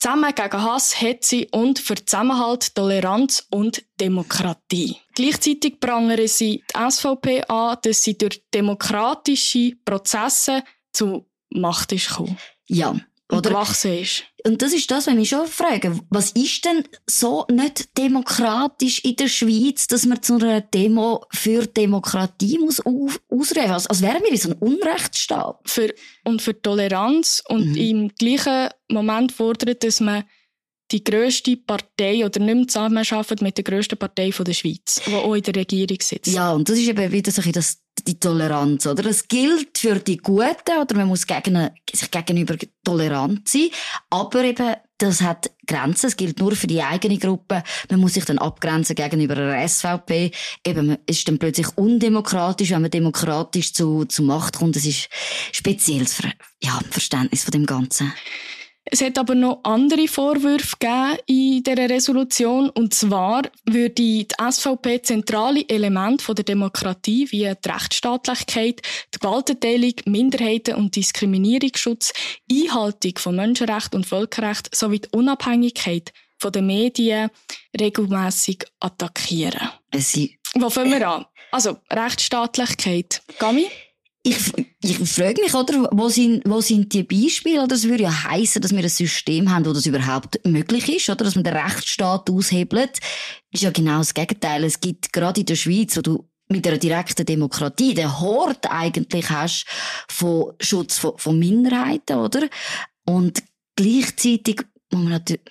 Zusammen 0.04 0.34
gegen 0.34 0.62
Hass, 0.62 1.00
Hetze 1.00 1.46
und 1.50 1.78
für 1.78 1.94
Zusammenhalt, 1.94 2.74
Toleranz 2.74 3.46
und 3.48 3.82
Demokratie. 3.98 4.98
Gleichzeitig 5.14 5.80
prangern 5.80 6.28
sie 6.28 6.62
die 6.70 6.90
SVP 6.90 7.42
an, 7.44 7.78
dass 7.80 8.02
sie 8.02 8.18
durch 8.18 8.44
demokratische 8.52 9.72
Prozesse 9.82 10.62
zu 10.92 11.26
Macht 11.48 11.92
ist 11.92 12.10
gekommen. 12.10 12.36
Ja, 12.66 12.94
oder? 13.32 13.48
gewachsen 13.48 13.94
ist. 13.94 14.24
Und 14.46 14.60
das 14.60 14.74
ist 14.74 14.90
das, 14.90 15.06
wenn 15.06 15.18
ich 15.18 15.30
schon 15.30 15.46
frage, 15.46 15.98
was 16.10 16.32
ist 16.32 16.66
denn 16.66 16.84
so 17.08 17.46
nicht 17.50 17.96
demokratisch 17.96 19.00
in 19.00 19.16
der 19.16 19.28
Schweiz, 19.28 19.86
dass 19.86 20.04
man 20.04 20.22
zu 20.22 20.34
einer 20.34 20.60
Demo 20.60 21.24
für 21.32 21.66
Demokratie 21.66 22.58
muss 22.58 22.80
ausrufen? 22.80 23.58
Also, 23.58 23.88
als 23.88 24.02
wären 24.02 24.22
wir 24.22 24.30
in 24.30 24.36
so 24.36 24.50
einem 24.50 24.58
Unrechtsstaat. 24.58 25.60
Für, 25.64 25.94
und 26.24 26.42
für 26.42 26.60
Toleranz 26.60 27.42
und 27.48 27.70
mhm. 27.70 27.76
im 27.76 28.08
gleichen 28.08 28.68
Moment 28.90 29.32
fordert, 29.32 29.82
dass 29.82 30.00
man 30.00 30.24
die 30.94 31.02
grösste 31.02 31.56
Partei 31.56 32.24
oder 32.24 32.38
nicht 32.38 32.54
mehr 32.54 32.68
zusammenarbeitet 32.68 33.42
mit 33.42 33.56
der 33.56 33.64
grössten 33.64 33.98
Partei 33.98 34.30
der 34.30 34.52
Schweiz, 34.52 35.02
die 35.04 35.12
auch 35.12 35.34
in 35.34 35.42
der 35.42 35.56
Regierung 35.56 35.98
sitzt. 36.00 36.28
Ja, 36.28 36.52
und 36.52 36.68
das 36.68 36.78
ist 36.78 36.88
eben 36.88 37.10
wieder 37.10 37.32
so 37.32 37.42
das, 37.50 37.78
die 38.06 38.18
Toleranz, 38.18 38.86
oder? 38.86 39.04
Es 39.06 39.26
gilt 39.26 39.76
für 39.76 39.96
die 39.96 40.18
Guten, 40.18 40.78
oder 40.80 40.94
man 40.94 41.08
muss 41.08 41.26
gegen, 41.26 41.70
sich 41.92 42.10
gegenüber 42.12 42.56
tolerant 42.84 43.48
sein, 43.48 43.70
aber 44.08 44.44
eben, 44.44 44.76
das 44.98 45.20
hat 45.20 45.50
Grenzen, 45.66 46.06
es 46.06 46.16
gilt 46.16 46.38
nur 46.38 46.54
für 46.54 46.68
die 46.68 46.80
eigene 46.80 47.18
Gruppe, 47.18 47.64
man 47.90 47.98
muss 47.98 48.14
sich 48.14 48.24
dann 48.24 48.38
abgrenzen 48.38 48.94
gegenüber 48.94 49.34
der 49.34 49.68
SVP, 49.68 50.30
eben, 50.64 50.96
es 51.06 51.18
ist 51.18 51.28
dann 51.28 51.40
plötzlich 51.40 51.76
undemokratisch, 51.76 52.70
wenn 52.70 52.82
man 52.82 52.92
demokratisch 52.92 53.72
zu, 53.72 54.04
zu 54.04 54.22
Macht 54.22 54.58
kommt, 54.58 54.76
das 54.76 54.86
ist 54.86 55.08
spezielles, 55.50 56.22
ja, 56.62 56.78
Verständnis 56.88 57.42
von 57.42 57.50
dem 57.50 57.66
Ganzen. 57.66 58.12
Es 58.86 59.00
hat 59.00 59.18
aber 59.18 59.34
noch 59.34 59.60
andere 59.62 60.06
Vorwürfe 60.08 60.76
gegeben 60.78 61.18
in 61.26 61.62
dieser 61.62 61.88
Resolution. 61.88 62.68
Und 62.70 62.92
zwar 62.92 63.42
würde 63.64 63.90
die 63.90 64.28
SVP 64.38 65.00
zentrale 65.02 65.66
Elemente 65.68 66.34
der 66.34 66.44
Demokratie 66.44 67.26
wie 67.30 67.50
die 67.54 67.68
Rechtsstaatlichkeit, 67.68 68.82
die 69.14 69.18
Gewaltenteilung, 69.18 69.94
Minderheiten 70.04 70.74
und 70.74 70.96
Diskriminierungsschutz, 70.96 72.12
Einhaltung 72.50 73.16
von 73.16 73.36
Menschenrechten 73.36 73.96
und 73.96 74.06
Völkerrecht 74.06 74.74
sowie 74.74 75.00
die 75.00 75.08
Unabhängigkeit 75.12 76.12
von 76.38 76.52
den 76.52 76.66
Medien 76.66 77.30
regelmäßig 77.80 78.64
attackieren. 78.80 79.70
Sie 79.94 80.38
Wo 80.54 80.68
fangen 80.68 80.92
wir 80.92 81.08
an? 81.08 81.24
Also, 81.50 81.78
Rechtsstaatlichkeit. 81.90 83.22
Gami? 83.38 83.66
Ich, 84.26 84.38
ich 84.80 84.98
frage 85.06 85.42
mich, 85.42 85.52
oder, 85.54 85.86
wo 85.92 86.08
sind, 86.08 86.42
wo 86.46 86.62
sind 86.62 86.90
die 86.94 87.02
Beispiele? 87.02 87.62
Oder 87.62 87.74
es 87.74 87.86
würde 87.86 88.04
ja 88.04 88.24
heißen, 88.24 88.62
dass 88.62 88.72
wir 88.72 88.82
ein 88.82 88.88
System 88.88 89.50
haben, 89.50 89.66
wo 89.66 89.74
das 89.74 89.84
überhaupt 89.84 90.40
möglich 90.46 90.88
ist, 90.88 91.10
oder? 91.10 91.26
Dass 91.26 91.34
man 91.34 91.44
den 91.44 91.54
Rechtsstaat 91.54 92.30
aushebelt. 92.30 93.00
Ist 93.52 93.62
ja 93.62 93.70
genau 93.70 93.98
das 93.98 94.14
Gegenteil. 94.14 94.64
Es 94.64 94.80
gibt 94.80 95.12
gerade 95.12 95.40
in 95.40 95.46
der 95.46 95.56
Schweiz, 95.56 95.94
wo 95.98 96.00
du 96.00 96.26
mit 96.48 96.66
einer 96.66 96.78
direkten 96.78 97.26
Demokratie 97.26 97.92
den 97.92 98.18
Hort 98.18 98.70
eigentlich 98.70 99.28
hast 99.28 99.66
von 100.08 100.52
Schutz 100.58 100.96
von, 100.96 101.18
von 101.18 101.38
Minderheiten, 101.38 102.16
oder? 102.16 102.48
Und 103.04 103.42
gleichzeitig 103.76 104.62
muss 104.90 105.02
man 105.02 105.12
natürlich, 105.12 105.42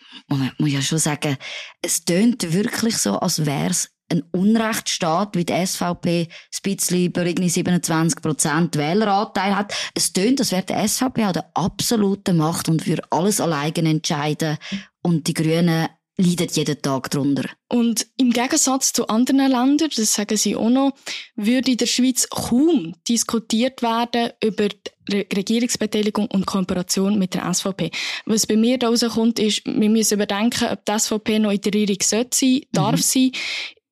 muss 0.58 0.72
ja 0.72 0.82
schon 0.82 0.98
sagen, 0.98 1.38
es 1.82 2.06
tönt 2.06 2.54
wirklich 2.54 2.98
so, 2.98 3.20
als 3.20 3.46
wäre 3.46 3.70
es 3.70 3.92
ein 4.14 4.24
Unrechtsstaat, 4.32 5.36
wie 5.36 5.46
die 5.46 5.66
SVP 5.66 6.28
ein 6.28 6.62
bisschen 6.64 7.06
über 7.06 7.26
27 7.26 8.22
Prozent 8.22 8.78
Wähleranteil 8.78 9.56
hat. 9.56 9.74
Es 9.94 10.14
tönt, 10.14 10.40
als 10.40 10.52
wäre 10.52 10.64
die 10.64 10.88
SVP 10.88 11.24
an 11.24 11.34
der 11.34 11.50
absoluten 11.54 12.38
Macht 12.38 12.70
und 12.70 12.84
für 12.84 13.00
alles 13.10 13.42
alleine 13.42 13.90
entscheiden 13.90 14.58
und 15.02 15.28
die 15.28 15.34
Grünen 15.34 15.88
leiden 16.18 16.48
jeden 16.52 16.82
Tag 16.82 17.10
darunter. 17.10 17.50
Und 17.70 18.06
im 18.18 18.32
Gegensatz 18.32 18.94
zu 18.94 19.08
anderen 19.08 19.50
Ländern, 19.50 19.90
das 19.96 20.14
sagen 20.14 20.38
sie 20.38 20.56
auch 20.56 20.70
noch, 20.70 20.94
würde 21.36 21.72
in 21.72 21.78
der 21.78 21.88
Schweiz 21.88 22.30
kaum 22.30 22.94
diskutiert 23.08 23.82
werden 23.82 24.32
über 24.44 24.68
die 25.10 25.28
Regierungsbeteiligung 25.36 26.28
und 26.28 26.46
Kooperation 26.46 27.18
mit 27.18 27.34
der 27.34 27.52
SVP. 27.52 27.90
Was 28.26 28.46
bei 28.46 28.56
mir 28.56 28.78
da 28.78 28.90
rauskommt, 28.90 29.40
ist, 29.40 29.66
wir 29.66 29.90
müssen 29.90 30.14
überdenken, 30.14 30.70
ob 30.72 30.86
die 30.86 31.00
SVP 31.00 31.40
noch 31.40 31.52
in 31.52 31.62
der 31.62 31.74
Regierung 31.74 32.02
sollte 32.04 32.38
sein, 32.38 32.62
darf 32.72 32.98
mhm. 32.98 33.02
sein 33.02 33.32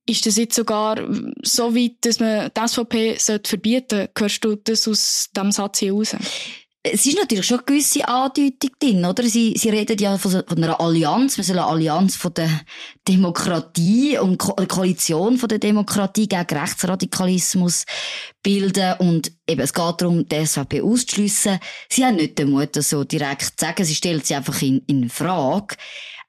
ist 0.06 0.26
das 0.26 0.38
jetzt 0.38 0.56
sogar 0.56 0.98
so 1.44 1.76
weit, 1.76 1.98
dass 2.02 2.20
man 2.20 2.50
die 2.56 2.68
SVP 2.68 3.18
verbieten 3.44 3.98
sollte? 3.98 4.12
Hörst 4.18 4.44
du 4.44 4.56
das 4.56 4.88
aus 4.88 5.30
diesem 5.36 5.52
Satz 5.52 5.80
hier 5.80 5.94
raus? 5.94 6.16
Es 6.84 7.06
ist 7.06 7.16
natürlich 7.16 7.46
schon 7.46 7.60
eine 7.60 7.66
gewisse 7.66 8.08
Andeutung 8.08 8.72
drin, 8.80 9.06
oder? 9.06 9.22
Sie, 9.24 9.54
sie 9.56 9.70
reden 9.70 10.00
ja 10.00 10.18
von, 10.18 10.32
von 10.32 10.64
einer 10.64 10.82
Allianz. 10.82 11.38
Wir 11.38 11.44
sollen 11.44 11.60
eine 11.60 11.68
Allianz 11.68 12.16
von 12.16 12.34
der 12.34 12.50
Demokratie 13.08 14.18
und 14.18 14.40
Ko 14.40 14.56
eine 14.56 14.66
Koalition 14.66 15.38
von 15.38 15.48
der 15.48 15.60
Demokratie 15.60 16.28
gegen 16.28 16.58
Rechtsradikalismus 16.58 17.86
bilden. 18.42 18.96
Und 18.98 19.32
eben, 19.48 19.62
es 19.62 19.76
geht 19.76 20.02
darum, 20.02 20.28
die 20.28 20.44
SVP 20.44 20.82
auszuschliessen. 20.82 21.60
Sie 21.88 22.04
haben 22.04 22.16
nicht 22.16 22.40
den 22.40 22.50
Mut, 22.50 22.76
das 22.76 22.90
so 22.90 23.04
direkt 23.04 23.44
zu 23.44 23.66
sagen. 23.66 23.86
Sie 23.86 23.94
stellt 23.94 24.26
sie 24.26 24.34
einfach 24.34 24.60
in, 24.64 24.82
in 24.88 25.08
Frage. 25.12 25.76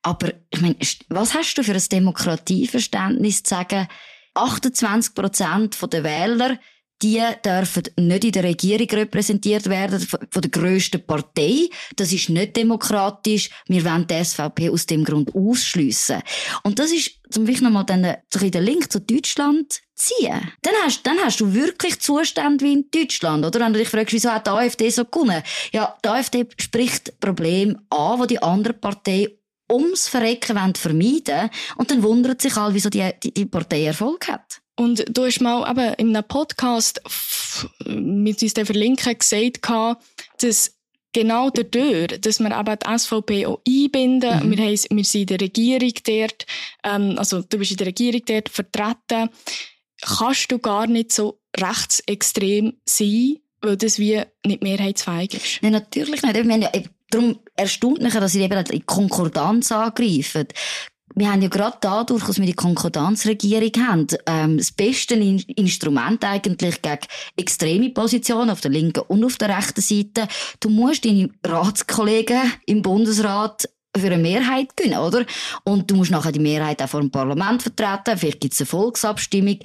Aber 0.02 0.32
ich 0.50 0.60
meine, 0.60 0.76
was 1.08 1.34
hast 1.34 1.54
du 1.54 1.62
für 1.62 1.74
ein 1.74 1.82
Demokratieverständnis 1.90 3.42
zu 3.42 3.54
sagen, 3.54 3.88
28 4.34 5.14
Prozent 5.14 5.92
der 5.92 6.04
Wähler, 6.04 6.58
die 7.02 7.20
dürfen 7.44 7.82
nicht 7.96 8.24
in 8.24 8.32
der 8.32 8.44
Regierung 8.44 8.88
repräsentiert 8.90 9.68
werden 9.68 10.00
von 10.00 10.40
der 10.40 10.50
grössten 10.50 11.04
Partei. 11.04 11.68
Das 11.96 12.12
ist 12.12 12.28
nicht 12.28 12.56
demokratisch. 12.56 13.50
Wir 13.66 13.84
wollen 13.84 14.06
die 14.06 14.24
SVP 14.24 14.70
aus 14.70 14.86
dem 14.86 15.04
Grund 15.04 15.34
ausschliessen. 15.34 16.22
Und 16.62 16.78
das 16.78 16.92
ist, 16.92 17.18
zum 17.30 17.44
Beispiel 17.44 17.64
nochmal 17.64 17.86
den, 17.86 18.06
den 18.32 18.62
Link 18.62 18.92
zu 18.92 19.00
Deutschland 19.00 19.80
ziehen. 19.96 20.52
Dann 20.62 20.74
hast, 20.84 21.04
dann 21.04 21.18
hast 21.18 21.40
du 21.40 21.52
wirklich 21.52 21.98
Zustände 22.00 22.64
wie 22.64 22.72
in 22.72 22.84
Deutschland, 22.90 23.44
oder? 23.44 23.60
Wenn 23.60 23.72
du 23.72 23.80
dich 23.80 23.88
fragst, 23.88 24.12
wieso 24.12 24.30
hat 24.30 24.46
die 24.46 24.50
AfD 24.50 24.88
so 24.90 25.04
gewonnen? 25.04 25.42
Ja, 25.72 25.96
die 26.04 26.08
AfD 26.08 26.46
spricht 26.58 27.18
Problem 27.18 27.80
an, 27.90 28.20
wo 28.20 28.26
die 28.26 28.40
andere 28.40 28.74
Partei 28.74 29.28
ums 29.70 30.08
Verrecken 30.08 30.56
wollen 30.56 30.74
vermeiden 30.74 31.50
und 31.76 31.90
dann 31.90 32.02
wundert 32.02 32.42
sich 32.42 32.56
all, 32.56 32.74
wieso 32.74 32.90
die, 32.90 33.10
die, 33.22 33.32
die 33.32 33.46
Partei 33.46 33.86
Erfolg 33.86 34.28
hat. 34.28 34.60
Und 34.76 35.04
du 35.08 35.26
hast 35.26 35.40
mal 35.40 35.70
eben 35.70 35.94
in 35.94 36.16
einem 36.16 36.26
Podcast 36.26 37.00
mit 37.86 38.42
uns 38.42 38.52
verlinken 38.52 39.18
gesagt, 39.18 39.60
dass 40.40 40.74
genau 41.12 41.50
dadurch, 41.50 42.20
dass 42.20 42.40
wir 42.40 42.58
eben 42.58 42.78
die 42.78 42.98
SVP 42.98 43.46
auch 43.46 43.60
einbinden, 43.68 44.48
mhm. 44.48 44.50
wir, 44.50 44.64
haben, 44.64 44.96
wir 44.96 45.04
sind 45.04 45.20
in 45.20 45.26
der 45.26 45.40
Regierung 45.40 45.92
dort, 46.04 46.46
ähm, 46.84 47.14
also 47.18 47.42
du 47.42 47.58
bist 47.58 47.72
in 47.72 47.76
der 47.76 47.88
Regierung 47.88 48.22
dort 48.24 48.48
vertreten, 48.48 49.28
kannst 50.00 50.50
du 50.50 50.58
gar 50.58 50.86
nicht 50.86 51.12
so 51.12 51.38
rechtsextrem 51.56 52.72
sein, 52.86 53.36
weil 53.60 53.76
das 53.76 53.98
wie 53.98 54.22
nicht 54.44 54.62
mehrheitsfähig 54.62 55.34
ist. 55.34 55.62
Nein, 55.62 55.72
natürlich 55.72 56.22
nicht. 56.22 56.36
Ich 56.36 56.44
meine, 56.44 56.70
Darum 57.12 57.38
erstaunt 57.62 58.02
mich, 58.02 58.12
dass 58.12 58.32
sie 58.32 58.42
eben 58.42 58.64
die 58.64 58.80
Konkordanz 58.80 59.72
angreifen. 59.72 60.46
Wir 61.14 61.30
haben 61.30 61.42
ja 61.42 61.48
gerade 61.48 61.76
dadurch, 61.80 62.24
dass 62.24 62.38
wir 62.38 62.46
die 62.46 62.54
Konkordanzregierung 62.54 63.72
haben, 63.86 64.06
ähm, 64.26 64.56
das 64.56 64.72
beste 64.72 65.14
In 65.14 65.40
Instrument 65.40 66.24
eigentlich 66.24 66.80
gegen 66.80 66.98
extreme 67.36 67.90
Positionen 67.90 68.50
auf 68.50 68.62
der 68.62 68.70
linken 68.70 69.04
und 69.08 69.24
auf 69.24 69.36
der 69.36 69.56
rechten 69.56 69.82
Seite. 69.82 70.26
Du 70.60 70.70
musst 70.70 71.04
deine 71.04 71.28
Ratskollegen 71.44 72.54
im 72.66 72.80
Bundesrat 72.80 73.68
für 73.94 74.06
eine 74.06 74.16
Mehrheit 74.16 74.74
gewinnen, 74.74 75.00
oder? 75.00 75.26
Und 75.64 75.90
du 75.90 75.96
musst 75.96 76.10
nachher 76.10 76.32
die 76.32 76.38
Mehrheit 76.38 76.80
auch 76.82 76.88
vor 76.88 77.00
dem 77.00 77.10
Parlament 77.10 77.62
vertreten. 77.62 78.16
Vielleicht 78.16 78.40
gibt 78.40 78.54
es 78.54 78.60
eine 78.60 78.66
Volksabstimmung. 78.66 79.58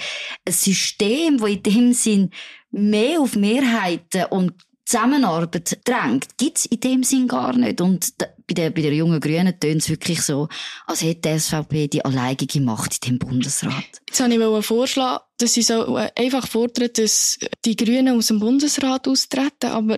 Ein 0.46 0.54
System, 0.54 1.38
das 1.38 1.50
in 1.50 1.64
dem 1.64 1.94
Sinn 1.94 2.30
mehr 2.72 3.22
auf 3.22 3.38
Mehrheiten 3.38 4.26
und 4.30 4.54
Zusammenarbeit 4.88 5.80
drängt, 5.84 6.38
gibt's 6.38 6.66
in 6.66 6.80
dem 6.80 7.04
Sinn 7.04 7.28
gar 7.28 7.54
nicht. 7.54 7.82
Und 7.82 8.14
bei 8.48 8.54
der, 8.54 8.70
bei 8.70 8.82
der 8.82 8.94
jungen 8.94 9.20
Grünen 9.20 9.60
tönt 9.60 9.82
es 9.82 9.90
wirklich 9.90 10.22
so, 10.22 10.48
als 10.86 11.02
hätte 11.02 11.30
die 11.30 11.40
SVP 11.40 11.88
die 11.90 12.06
alleinige 12.06 12.62
Macht 12.62 13.06
in 13.06 13.20
dem 13.20 13.20
Bundesrat. 13.20 13.74
Jetzt 14.08 14.22
wollte 14.22 14.60
ich 14.60 14.66
vorschlagen, 14.66 15.24
dass 15.40 15.54
sie 15.56 15.62
so 15.62 15.98
äh, 15.98 16.10
einfach 16.16 16.48
fordern, 16.48 16.90
dass 16.94 17.38
die 17.66 17.76
Grünen 17.76 18.18
aus 18.18 18.28
dem 18.28 18.40
Bundesrat 18.40 19.10
austreten, 19.10 19.72
aber 19.72 19.98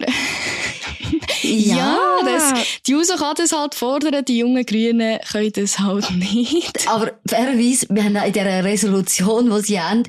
ja, 1.41 1.77
ja 1.77 2.19
das, 2.25 2.53
die 2.85 2.95
USA 2.95 3.15
kann 3.15 3.35
das 3.37 3.51
halt 3.51 3.75
fordern, 3.75 4.23
die 4.25 4.39
jungen 4.39 4.65
Grünen 4.65 5.19
können 5.31 5.51
das 5.53 5.79
halt 5.79 6.09
nicht. 6.11 6.87
Aber 6.87 7.11
fairerweise, 7.27 7.87
wir 7.89 8.03
haben 8.03 8.15
in 8.15 8.33
dieser 8.33 8.63
Resolution, 8.63 9.49
die 9.49 9.61
sie 9.61 9.79
haben, 9.79 10.03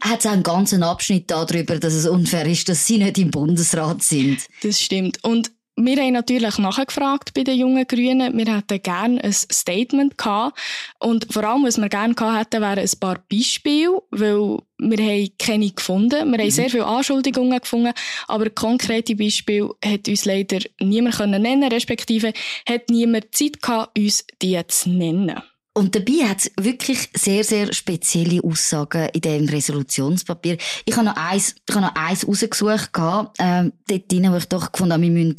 hat 0.00 0.20
es 0.20 0.26
einen 0.26 0.42
ganzen 0.42 0.82
Abschnitt 0.82 1.30
darüber, 1.30 1.78
dass 1.78 1.94
es 1.94 2.06
unfair 2.06 2.46
ist, 2.46 2.68
dass 2.68 2.86
sie 2.86 2.98
nicht 2.98 3.18
im 3.18 3.30
Bundesrat 3.30 4.02
sind. 4.02 4.46
Das 4.62 4.80
stimmt. 4.80 5.22
Und 5.22 5.50
wir 5.76 5.96
haben 5.96 6.12
natürlich 6.12 6.58
nachgefragt 6.58 7.34
bei 7.34 7.42
den 7.42 7.58
jungen 7.58 7.86
Grünen. 7.86 8.36
Wir 8.38 8.56
hätten 8.56 8.82
gerne 8.82 9.22
ein 9.22 9.32
Statement 9.32 10.16
gehabt. 10.16 10.56
Und 11.00 11.32
vor 11.32 11.42
allem, 11.44 11.64
was 11.64 11.78
wir 11.78 11.88
gerne 11.88 12.14
gehabt 12.14 12.54
hätten, 12.54 12.62
wären 12.62 12.78
ein 12.78 13.00
paar 13.00 13.18
Beispiele, 13.30 14.00
weil 14.10 14.58
wir 14.78 14.98
haben 14.98 15.30
keine 15.38 15.70
gefunden. 15.70 16.30
Wir 16.30 16.38
haben 16.38 16.44
mhm. 16.46 16.50
sehr 16.50 16.70
viele 16.70 16.86
Anschuldigungen 16.86 17.60
gefunden, 17.60 17.92
aber 18.28 18.50
konkrete 18.50 19.16
Beispiele 19.16 19.70
hat 19.84 20.06
uns 20.06 20.24
leider 20.24 20.60
niemand 20.80 21.18
nennen 21.18 21.42
können 21.42 21.72
respektive 21.72 22.32
hat 22.68 22.88
niemand 22.90 23.34
Zeit 23.34 23.60
gehabt, 23.60 23.98
uns 23.98 24.24
die 24.40 24.60
zu 24.68 24.90
nennen. 24.90 25.42
Und 25.76 25.96
dabei 25.96 26.28
hat 26.28 26.38
es 26.38 26.52
wirklich 26.60 27.10
sehr, 27.14 27.42
sehr 27.42 27.72
spezielle 27.72 28.42
Aussagen 28.44 29.08
in 29.12 29.20
dem 29.22 29.48
Resolutionspapier. 29.48 30.56
Ich 30.84 30.96
habe 30.96 31.06
noch 31.06 31.16
eins, 31.16 31.56
ich 31.68 31.74
habe 31.74 31.86
noch 31.86 31.94
eins 31.96 32.26
rausgesucht, 32.26 32.90
ähm, 33.40 33.72
dort 33.88 34.12
drin, 34.12 34.32
wo 34.32 34.36
ich 34.36 34.44
doch 34.44 34.70
gefunden 34.70 34.92
habe, 34.92 35.02
wir 35.02 35.10
müssen 35.10 35.36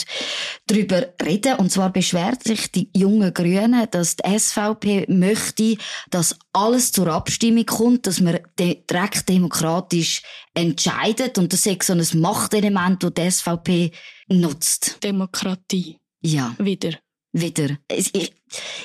darüber 0.68 1.06
reden. 1.26 1.56
Und 1.56 1.72
zwar 1.72 1.90
beschwert 1.90 2.44
sich 2.44 2.70
die 2.70 2.90
jungen 2.94 3.34
Grünen, 3.34 3.88
dass 3.92 4.18
die 4.18 4.38
SVP 4.38 5.06
möchte, 5.08 5.78
dass 6.10 6.38
alles 6.52 6.92
zur 6.92 7.08
Abstimmung 7.08 7.66
kommt, 7.66 8.06
dass 8.06 8.20
man 8.20 8.40
direkt 8.60 9.30
demokratisch 9.30 10.22
entscheidet. 10.54 11.38
Und 11.38 11.54
das 11.54 11.66
ist 11.66 11.84
so 11.84 11.94
ein 11.94 12.22
Machtelement, 12.22 13.02
das 13.04 13.14
die 13.14 13.32
SVP 13.32 13.92
nutzt. 14.28 14.98
Demokratie. 15.02 15.98
Ja. 16.22 16.54
Wieder 16.58 16.98
wieder. 17.36 17.78
Ich, 17.92 18.34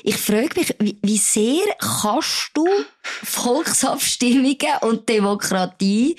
ich 0.03 0.17
frage 0.17 0.59
mich, 0.59 0.75
wie, 0.81 0.99
wie 1.03 1.17
sehr 1.17 1.65
kannst 1.79 2.51
du 2.55 2.67
Volksabstimmungen 3.03 4.57
und 4.83 5.09
Demokratie 5.09 6.17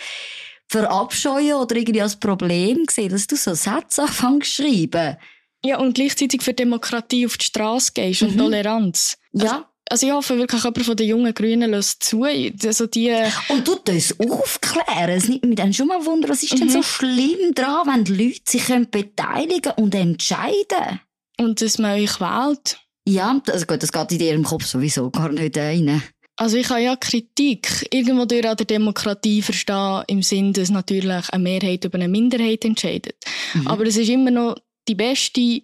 verabscheuen 0.67 1.55
oder 1.55 1.75
irgendwie 1.75 2.01
als 2.01 2.15
Problem 2.15 2.85
sehen, 2.89 3.09
dass 3.09 3.27
du 3.27 3.35
so 3.35 3.53
Sätze 3.53 4.03
anfängst 4.03 4.55
zu 4.55 4.63
schreiben? 4.63 5.17
Ja, 5.63 5.77
und 5.77 5.93
gleichzeitig 5.93 6.41
für 6.41 6.53
Demokratie 6.53 7.25
auf 7.25 7.37
die 7.37 7.45
Straße 7.45 7.91
gehst 7.93 8.23
und 8.23 8.35
mhm. 8.35 8.39
Toleranz. 8.39 9.17
Also, 9.33 9.45
ja. 9.45 9.67
Also 9.89 10.07
ich 10.07 10.13
hoffe 10.13 10.37
wirklich, 10.37 10.63
jemand 10.63 10.85
von 10.85 10.95
den 10.95 11.07
jungen 11.07 11.33
Grünen 11.33 11.71
lässt 11.71 12.01
zu. 12.01 12.23
Also 12.23 12.87
die 12.87 13.13
und 13.49 13.67
du 13.67 13.75
das 13.83 14.15
aufklären. 14.17 15.09
Es 15.09 15.27
nimmt 15.27 15.43
mich 15.43 15.57
dann 15.57 15.73
schon 15.73 15.87
mal 15.87 16.05
Wunder, 16.05 16.29
was 16.29 16.43
ist 16.43 16.53
mhm. 16.53 16.59
denn 16.59 16.69
so 16.69 16.81
schlimm 16.81 17.53
dran, 17.53 17.87
wenn 17.87 18.05
die 18.05 18.13
Leute 18.13 18.39
sich 18.47 18.65
beteiligen 18.89 19.73
und 19.75 19.93
entscheiden 19.93 20.65
können? 20.69 21.01
Und 21.41 21.61
dass 21.61 21.77
man 21.77 21.99
euch 21.99 22.19
wählt. 22.19 22.79
Ja, 23.07 23.41
also 23.47 23.65
gut, 23.65 23.81
das 23.81 23.91
geht 23.91 24.11
in 24.11 24.19
ihrem 24.19 24.43
Kopf 24.43 24.65
sowieso 24.65 25.09
gar 25.09 25.29
nicht 25.29 25.57
rein. 25.57 26.01
Also 26.37 26.57
ich 26.57 26.69
habe 26.69 26.81
ja 26.81 26.95
Kritik 26.95 27.87
irgendwo 27.91 28.25
durch 28.25 28.47
an 28.47 28.57
der 28.57 28.65
Demokratie 28.65 29.41
verstehen, 29.41 30.03
im 30.07 30.23
Sinn, 30.23 30.53
dass 30.53 30.69
natürlich 30.69 31.29
eine 31.29 31.43
Mehrheit 31.43 31.85
über 31.85 31.95
eine 31.95 32.07
Minderheit 32.07 32.65
entscheidet. 32.65 33.15
Mhm. 33.53 33.67
Aber 33.67 33.85
es 33.85 33.97
ist 33.97 34.09
immer 34.09 34.31
noch 34.31 34.55
die 34.87 34.95
beste 34.95 35.61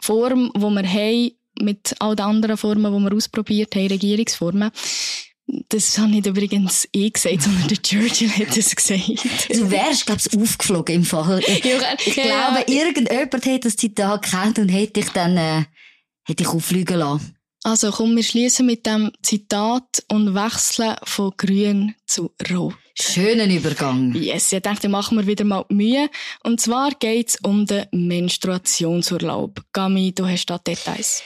Form, 0.00 0.50
die 0.54 0.60
wir 0.60 0.92
haben, 0.92 1.30
mit 1.60 1.94
all 1.98 2.14
den 2.14 2.26
anderen 2.26 2.56
Formen, 2.56 2.92
die 2.92 3.10
wir 3.10 3.16
ausprobiert 3.16 3.74
haben, 3.74 3.86
Regierungsformen. 3.86 4.70
Das 5.70 5.98
habe 5.98 6.10
nicht 6.10 6.26
übrigens 6.26 6.86
ich 6.92 7.12
gesagt, 7.12 7.42
sondern 7.42 7.68
der 7.68 7.82
Churchill 7.82 8.28
hat 8.28 8.56
es 8.56 8.76
gesagt. 8.76 9.48
Du 9.48 9.70
wärst, 9.70 10.04
glaube 10.04 10.20
ich, 10.24 10.38
aufgeflogen 10.38 10.96
im 10.96 11.04
Fall. 11.04 11.40
Ich, 11.40 11.64
ich 11.64 12.14
glaube, 12.14 12.64
irgendjemand 12.66 13.46
hätte 13.46 13.68
das 13.68 13.76
Zitat 13.76 14.22
gekannt 14.22 14.58
und 14.58 14.68
hätte 14.68 15.00
dich 15.00 15.08
dann 15.10 15.36
äh, 15.38 15.64
hätte 16.24 16.42
ich 16.42 16.48
auffliegen 16.48 16.98
lassen. 16.98 17.34
Also 17.64 17.90
komm, 17.90 18.14
wir 18.14 18.22
schließen 18.22 18.66
mit 18.66 18.86
dem 18.86 19.10
Zitat 19.22 20.04
und 20.08 20.34
wechseln 20.34 20.96
von 21.04 21.32
grün 21.36 21.94
zu 22.06 22.30
rot. 22.50 22.74
Schönen 22.94 23.50
Übergang. 23.50 24.14
Yes, 24.14 24.52
ich 24.52 24.60
dachte, 24.60 24.88
machen 24.88 25.18
wir 25.18 25.26
wieder 25.26 25.44
mal 25.44 25.64
Mühe. 25.68 26.08
Und 26.44 26.60
zwar 26.60 26.90
geht 26.90 27.30
es 27.30 27.36
um 27.42 27.64
den 27.64 27.86
Menstruationsurlaub. 27.92 29.62
Gami, 29.72 30.12
du 30.14 30.26
hast 30.26 30.46
da 30.46 30.58
Details. 30.58 31.22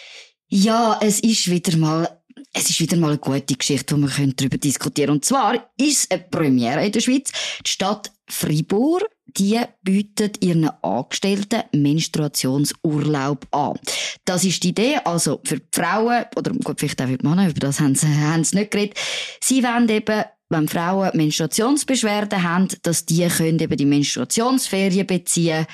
Ja, 0.49 0.99
es 1.01 1.21
ist 1.21 1.51
wieder 1.51 1.77
mal 1.79 2.22
es 2.53 2.69
ist 2.69 2.81
wieder 2.81 2.97
mal 2.97 3.11
eine 3.11 3.19
gute 3.19 3.55
Geschichte, 3.55 3.97
wo 3.97 4.01
wir 4.01 4.33
darüber 4.35 4.59
diskutieren 4.59 5.07
können. 5.07 5.19
Und 5.19 5.25
zwar 5.25 5.55
ist 5.79 6.05
es 6.05 6.11
eine 6.11 6.23
Premiere 6.23 6.85
in 6.85 6.93
der 6.93 7.01
Schweiz. 7.01 7.33
Die 7.65 7.71
Stadt 7.71 8.13
Fribourg, 8.29 9.05
die 9.27 9.61
bietet 9.83 10.45
ihren 10.45 10.69
Angestellten 10.83 11.63
Menstruationsurlaub 11.73 13.47
an. 13.51 13.79
Das 14.25 14.45
ist 14.45 14.63
die 14.63 14.71
Idee, 14.71 14.97
also 15.05 15.41
für 15.45 15.59
die 15.59 15.67
Frauen, 15.73 16.25
oder 16.37 16.53
gut, 16.53 16.81
vielleicht 16.81 17.01
auch 17.01 17.07
für 17.07 17.17
die 17.17 17.27
Männer, 17.27 17.49
über 17.49 17.61
das 17.61 17.81
haben 17.81 17.95
sie, 17.95 18.07
haben 18.07 18.45
sie 18.45 18.57
nicht 18.57 18.71
geredet. 18.71 18.99
Sie 19.43 19.63
wollen 19.63 19.89
eben 19.89 20.25
wenn 20.53 20.69
Frauen 20.69 21.11
Menstruationsbeschwerden 21.15 22.43
haben, 22.43 22.69
dass 22.83 23.07
die 23.07 23.27
können 23.27 23.59
eben 23.59 23.77
die 23.77 23.87
Menstruationsferien 23.87 25.07
beziehen 25.07 25.67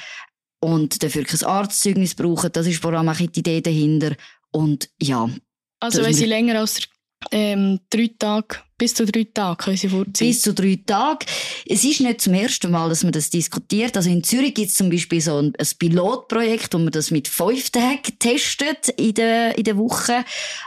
und 0.61 1.02
dafür 1.02 1.25
kein 1.25 1.42
Arztzeugnis 1.42 2.14
brauchen. 2.14 2.52
Das 2.52 2.66
ist 2.66 2.80
vor 2.80 2.92
allem 2.92 3.08
auch 3.08 3.16
die 3.16 3.40
Idee 3.40 3.61
dahinter. 3.61 4.14
Und 4.52 4.88
ja. 5.00 5.28
Also 5.80 6.02
wenn 6.02 6.14
sie 6.14 6.26
länger 6.26 6.58
als 6.58 6.80
ähm, 7.32 7.80
drei 7.90 8.11
Tage, 8.18 8.56
bis 8.78 8.94
zu 8.94 9.04
drei 9.04 9.26
Tage 9.35 9.64
können 9.64 9.76
sie 9.76 9.88
vorziehen. 9.88 10.28
Bis 10.28 10.40
zu 10.40 10.54
drei 10.54 10.78
Tage. 10.87 11.26
Es 11.66 11.85
ist 11.85 12.00
nicht 12.00 12.20
zum 12.20 12.35
ersten 12.35 12.70
Mal, 12.70 12.88
dass 12.88 13.02
man 13.02 13.12
das 13.12 13.28
diskutiert. 13.28 13.97
Also 13.97 14.08
in 14.08 14.23
Zürich 14.23 14.54
gibt 14.54 14.68
es 14.70 14.76
zum 14.76 14.88
Beispiel 14.88 15.20
so 15.20 15.37
ein, 15.37 15.52
ein, 15.58 15.66
Pilotprojekt, 15.78 16.75
wo 16.75 16.78
man 16.78 16.92
das 16.92 17.11
mit 17.11 17.26
fünf 17.26 17.70
Tagen 17.70 18.18
testet 18.20 18.88
in 18.90 19.14
der, 19.14 19.58
in 19.58 19.64
der 19.64 19.76
Woche. 19.76 20.25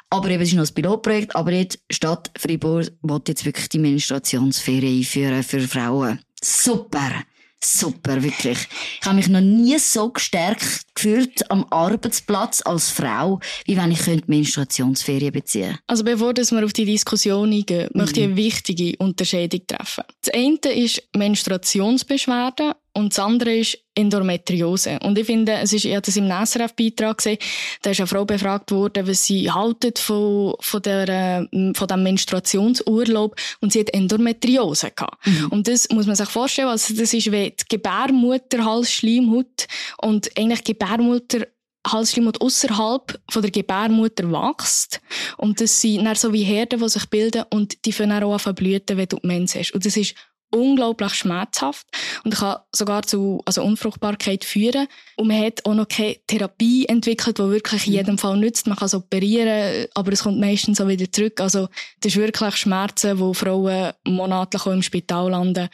Aber 0.09 0.29
eben, 0.29 0.43
es 0.43 0.49
ist 0.49 0.55
noch 0.55 0.67
ein 0.67 0.73
Pilotprojekt. 0.73 1.35
Aber 1.35 1.53
jetzt, 1.53 1.79
Stadt 1.89 2.31
Fribourg 2.37 2.91
will 3.01 3.21
jetzt 3.27 3.45
wirklich 3.45 3.69
die 3.69 3.79
Menstruationsferien 3.79 4.99
einführen 4.99 5.43
für 5.43 5.61
Frauen. 5.61 6.19
Super! 6.43 7.23
Super, 7.63 8.21
wirklich. 8.21 8.67
Ich 8.99 9.05
habe 9.05 9.15
mich 9.15 9.29
noch 9.29 9.41
nie 9.41 9.77
so 9.77 10.09
gestärkt 10.09 10.81
gefühlt 10.93 11.49
am 11.49 11.65
Arbeitsplatz 11.69 12.61
als 12.65 12.89
Frau, 12.89 13.39
wie 13.65 13.77
wenn 13.77 13.91
ich 13.91 14.27
Menstruationsferien 14.27 15.31
beziehen 15.31 15.69
könnte. 15.69 15.79
Also 15.87 16.03
bevor 16.03 16.35
wir 16.35 16.65
auf 16.65 16.73
die 16.73 16.85
Diskussion 16.85 17.51
eingehen, 17.51 17.89
mhm. 17.93 18.01
möchte 18.01 18.19
ich 18.19 18.25
eine 18.25 18.35
wichtige 18.35 18.97
Unterscheidung 18.97 19.61
treffen. 19.67 20.03
Das 20.23 20.33
eine 20.33 20.73
ist 20.73 21.03
Menstruationsbeschwerden 21.15 22.73
und 22.93 23.13
das 23.13 23.19
andere 23.19 23.55
ist 23.55 23.77
Endometriose. 23.95 24.99
Und 25.01 25.17
ich 25.17 25.25
finde, 25.25 25.53
es 25.53 25.71
ist, 25.73 25.85
ich 25.85 25.91
habe 25.91 26.01
das 26.01 26.17
im 26.17 26.29
SRF-Beitrag 26.29 27.17
gesehen, 27.17 27.37
da 27.81 27.91
ist 27.91 27.99
eine 27.99 28.07
Frau 28.07 28.25
befragt 28.25 28.71
worden, 28.71 29.07
was 29.07 29.25
sie 29.25 29.49
haltet 29.49 29.99
von, 29.99 30.55
von, 30.59 30.81
der, 30.81 31.07
äh, 31.09 31.73
von 31.73 31.87
dem 31.87 32.03
Menstruationsurlaub 32.03 33.35
und 33.61 33.71
sie 33.73 33.79
hat 33.81 33.93
Endometriose 33.93 34.91
gehabt. 34.91 35.25
Mhm. 35.25 35.47
Und 35.47 35.67
das 35.67 35.89
muss 35.89 36.05
man 36.05 36.15
sich 36.15 36.29
vorstellen, 36.29 36.69
also 36.69 36.93
das 36.93 37.13
ist 37.13 37.31
wie 37.31 37.51
die 37.51 37.63
Gebärmutterhalsschleimhaut 37.69 39.67
und 40.01 40.29
eigentlich 40.37 40.63
Gebärmutter 40.63 41.47
Halsschleimhaut 41.87 42.39
außerhalb 42.41 43.19
von 43.29 43.41
der 43.41 43.51
Gebärmutter 43.51 44.31
wächst. 44.31 45.01
Und 45.37 45.59
das 45.59 45.81
sind 45.81 46.05
dann 46.05 46.15
so 46.15 46.31
wie 46.31 46.43
Herden, 46.43 46.79
die 46.79 46.89
sich 46.89 47.05
bilden 47.07 47.43
und 47.49 47.85
die 47.85 47.91
fangen 47.91 48.23
auch 48.23 48.33
an 48.33 48.39
zu 48.39 48.53
blüten, 48.53 48.97
wenn 48.97 49.07
du 49.07 49.17
Mens 49.23 49.55
hast. 49.55 49.71
Und 49.71 49.85
das 49.85 49.97
ist 49.97 50.13
unglaublich 50.51 51.13
schmerzhaft 51.13 51.87
und 52.23 52.35
kann 52.35 52.57
sogar 52.71 53.03
zu 53.03 53.41
also 53.45 53.63
Unfruchtbarkeit 53.63 54.45
führen. 54.45 54.87
Und 55.15 55.27
man 55.27 55.43
hat 55.43 55.65
auch 55.65 55.73
noch 55.73 55.87
keine 55.87 56.17
Therapie 56.27 56.85
entwickelt, 56.85 57.37
die 57.37 57.49
wirklich 57.49 57.87
in 57.87 57.93
jedem 57.93 58.17
Fall 58.17 58.37
nützt. 58.37 58.67
Man 58.67 58.77
kann 58.77 58.85
es 58.85 58.93
operieren, 58.93 59.87
aber 59.93 60.11
es 60.11 60.23
kommt 60.23 60.39
meistens 60.39 60.79
auch 60.81 60.87
wieder 60.87 61.11
zurück. 61.11 61.39
Also 61.41 61.67
das 62.01 62.13
ist 62.13 62.17
wirklich 62.17 62.55
Schmerzen, 62.57 63.19
wo 63.19 63.33
Frauen 63.33 63.93
monatlich 64.05 64.65
auch 64.65 64.71
im 64.71 64.83
Spital 64.83 65.31
landen 65.31 65.69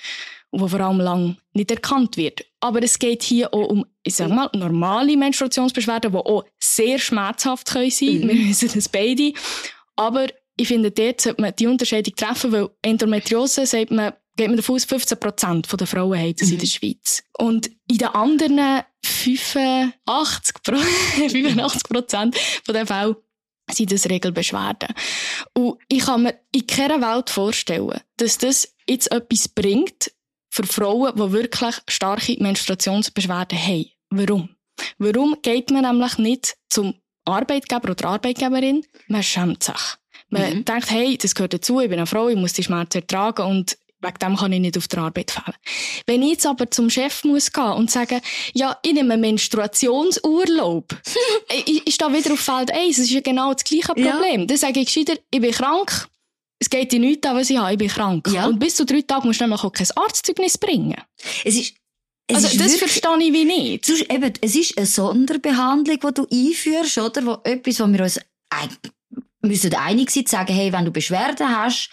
und 0.51 0.61
wo 0.61 0.67
vor 0.67 0.79
allem 0.79 0.99
lang 0.99 1.37
nicht 1.53 1.71
erkannt 1.71 2.17
wird. 2.17 2.45
Aber 2.59 2.81
es 2.81 2.97
geht 2.99 3.23
hier 3.23 3.53
auch 3.53 3.69
um, 3.69 3.85
ich 4.03 4.15
sag 4.15 4.29
mal, 4.29 4.49
normale 4.53 5.17
Menstruationsbeschwerden, 5.17 6.11
die 6.11 6.17
auch 6.17 6.45
sehr 6.59 6.99
schmerzhaft 6.99 7.67
können 7.67 7.91
sein. 7.91 8.21
Mhm. 8.21 8.29
Wir 8.29 8.47
wissen 8.49 8.71
das 8.73 8.89
beide. 8.89 9.33
Aber 9.95 10.27
ich 10.55 10.67
finde, 10.67 10.91
dort 10.91 11.21
sollte 11.21 11.41
man 11.41 11.53
die 11.57 11.67
Unterscheidung 11.67 12.15
treffen, 12.15 12.51
weil 12.51 12.69
Endometriose 12.81 13.65
sagt 13.65 13.91
man, 13.91 14.13
geht 14.37 14.47
man 14.47 14.57
davon 14.57 14.75
aus, 14.75 14.85
15 14.85 15.19
Prozent 15.19 15.67
der 15.79 15.87
Frauen 15.87 16.17
haben 16.17 16.35
das 16.35 16.47
mhm. 16.47 16.53
in 16.53 16.59
der 16.59 16.67
Schweiz. 16.67 17.23
Und 17.37 17.69
in 17.89 17.97
den 17.97 18.07
anderen 18.07 18.83
85 19.03 20.63
Prozent 21.83 22.37
der 22.67 22.87
Fälle 22.87 23.17
sind 23.69 23.91
das 23.91 24.09
Regelbeschwerden. 24.09 24.89
Und 25.53 25.77
ich 25.89 26.05
kann 26.05 26.23
mir 26.23 26.39
in 26.53 26.65
keiner 26.65 27.01
Welt 27.01 27.29
vorstellen, 27.29 27.99
dass 28.17 28.37
das 28.37 28.73
jetzt 28.87 29.11
etwas 29.11 29.49
bringt 29.49 30.11
für 30.49 30.65
Frauen, 30.65 31.13
die 31.15 31.31
wirklich 31.33 31.75
starke 31.89 32.37
Menstruationsbeschwerden 32.39 33.57
haben. 33.57 33.85
Warum? 34.09 34.49
Warum 34.97 35.35
geht 35.41 35.71
man 35.71 35.83
nämlich 35.83 36.17
nicht 36.17 36.55
zum 36.69 36.95
Arbeitgeber 37.25 37.91
oder 37.91 38.09
Arbeitgeberin? 38.09 38.85
Man 39.07 39.23
schämt 39.23 39.63
sich. 39.63 39.75
Man 40.29 40.57
mhm. 40.57 40.65
denkt, 40.65 40.91
hey, 40.91 41.17
das 41.17 41.35
gehört 41.35 41.53
dazu, 41.53 41.79
ich 41.79 41.89
bin 41.89 41.99
eine 41.99 42.07
Frau, 42.07 42.29
ich 42.29 42.37
muss 42.37 42.53
die 42.53 42.63
Schmerzen 42.63 42.99
ertragen 42.99 43.45
und 43.45 43.77
wegen 43.99 44.19
dem 44.21 44.35
kann 44.35 44.51
ich 44.51 44.59
nicht 44.59 44.77
auf 44.77 44.87
der 44.87 44.99
Arbeit 44.99 45.31
fehlen. 45.31 45.57
Wenn 46.05 46.21
ich 46.21 46.31
jetzt 46.31 46.45
aber 46.45 46.69
zum 46.69 46.89
Chef 46.89 47.23
muss 47.23 47.51
gehen 47.51 47.71
und 47.71 47.89
sagen, 47.89 48.21
ja, 48.53 48.77
ich 48.83 48.93
nehme 48.93 49.17
Menstruationsurlaub, 49.17 50.95
ist 51.85 52.01
da 52.01 52.13
wieder 52.13 52.33
auf 52.33 52.39
Feld 52.39 52.71
1, 52.71 52.97
das 52.97 53.05
ist 53.05 53.11
ja 53.11 53.21
genau 53.21 53.53
das 53.53 53.63
gleiche 53.63 53.93
Problem. 53.93 54.41
Ja. 54.41 54.45
Dann 54.45 54.57
sage 54.57 54.79
ich 54.79 54.93
gescheiter, 54.93 55.19
ich 55.31 55.41
bin 55.41 55.51
krank, 55.51 56.07
es 56.59 56.69
geht 56.69 56.91
dir 56.91 56.99
nichts 56.99 57.27
an, 57.27 57.35
was 57.35 57.49
ich 57.49 57.57
habe, 57.57 57.71
ich 57.71 57.77
bin 57.77 57.87
krank. 57.87 58.27
Ja. 58.31 58.47
Und 58.47 58.59
bis 58.59 58.75
zu 58.75 58.85
drei 58.85 59.01
Tagen 59.01 59.27
musst 59.27 59.39
du 59.39 59.45
nämlich 59.45 59.63
auch 59.63 59.71
kein 59.71 59.87
Arztzeugnis 59.95 60.57
bringen. 60.57 61.01
Es 61.43 61.55
ist 61.55 61.73
es 62.29 62.43
also, 62.43 62.57
das 62.57 62.73
wirklich, 62.73 62.91
verstehe 62.91 63.27
ich 63.27 63.33
wie 63.33 63.45
nicht. 63.45 63.87
Ist, 63.87 64.11
eben, 64.11 64.33
es 64.41 64.55
ist 64.55 64.77
eine 64.77 64.85
Sonderbehandlung, 64.85 65.97
die 65.97 66.13
du 66.13 66.27
einführst, 66.29 66.97
oder? 66.97 67.25
Wo 67.25 67.37
etwas, 67.43 67.79
wo 67.79 67.87
wir 67.87 68.01
uns 68.01 68.19
müssen 69.41 69.73
einig 69.75 70.11
sein, 70.11 70.25
sagen, 70.25 70.53
hey, 70.53 70.73
wenn 70.73 70.83
du 70.83 70.91
Beschwerden 70.91 71.47
hast, 71.49 71.89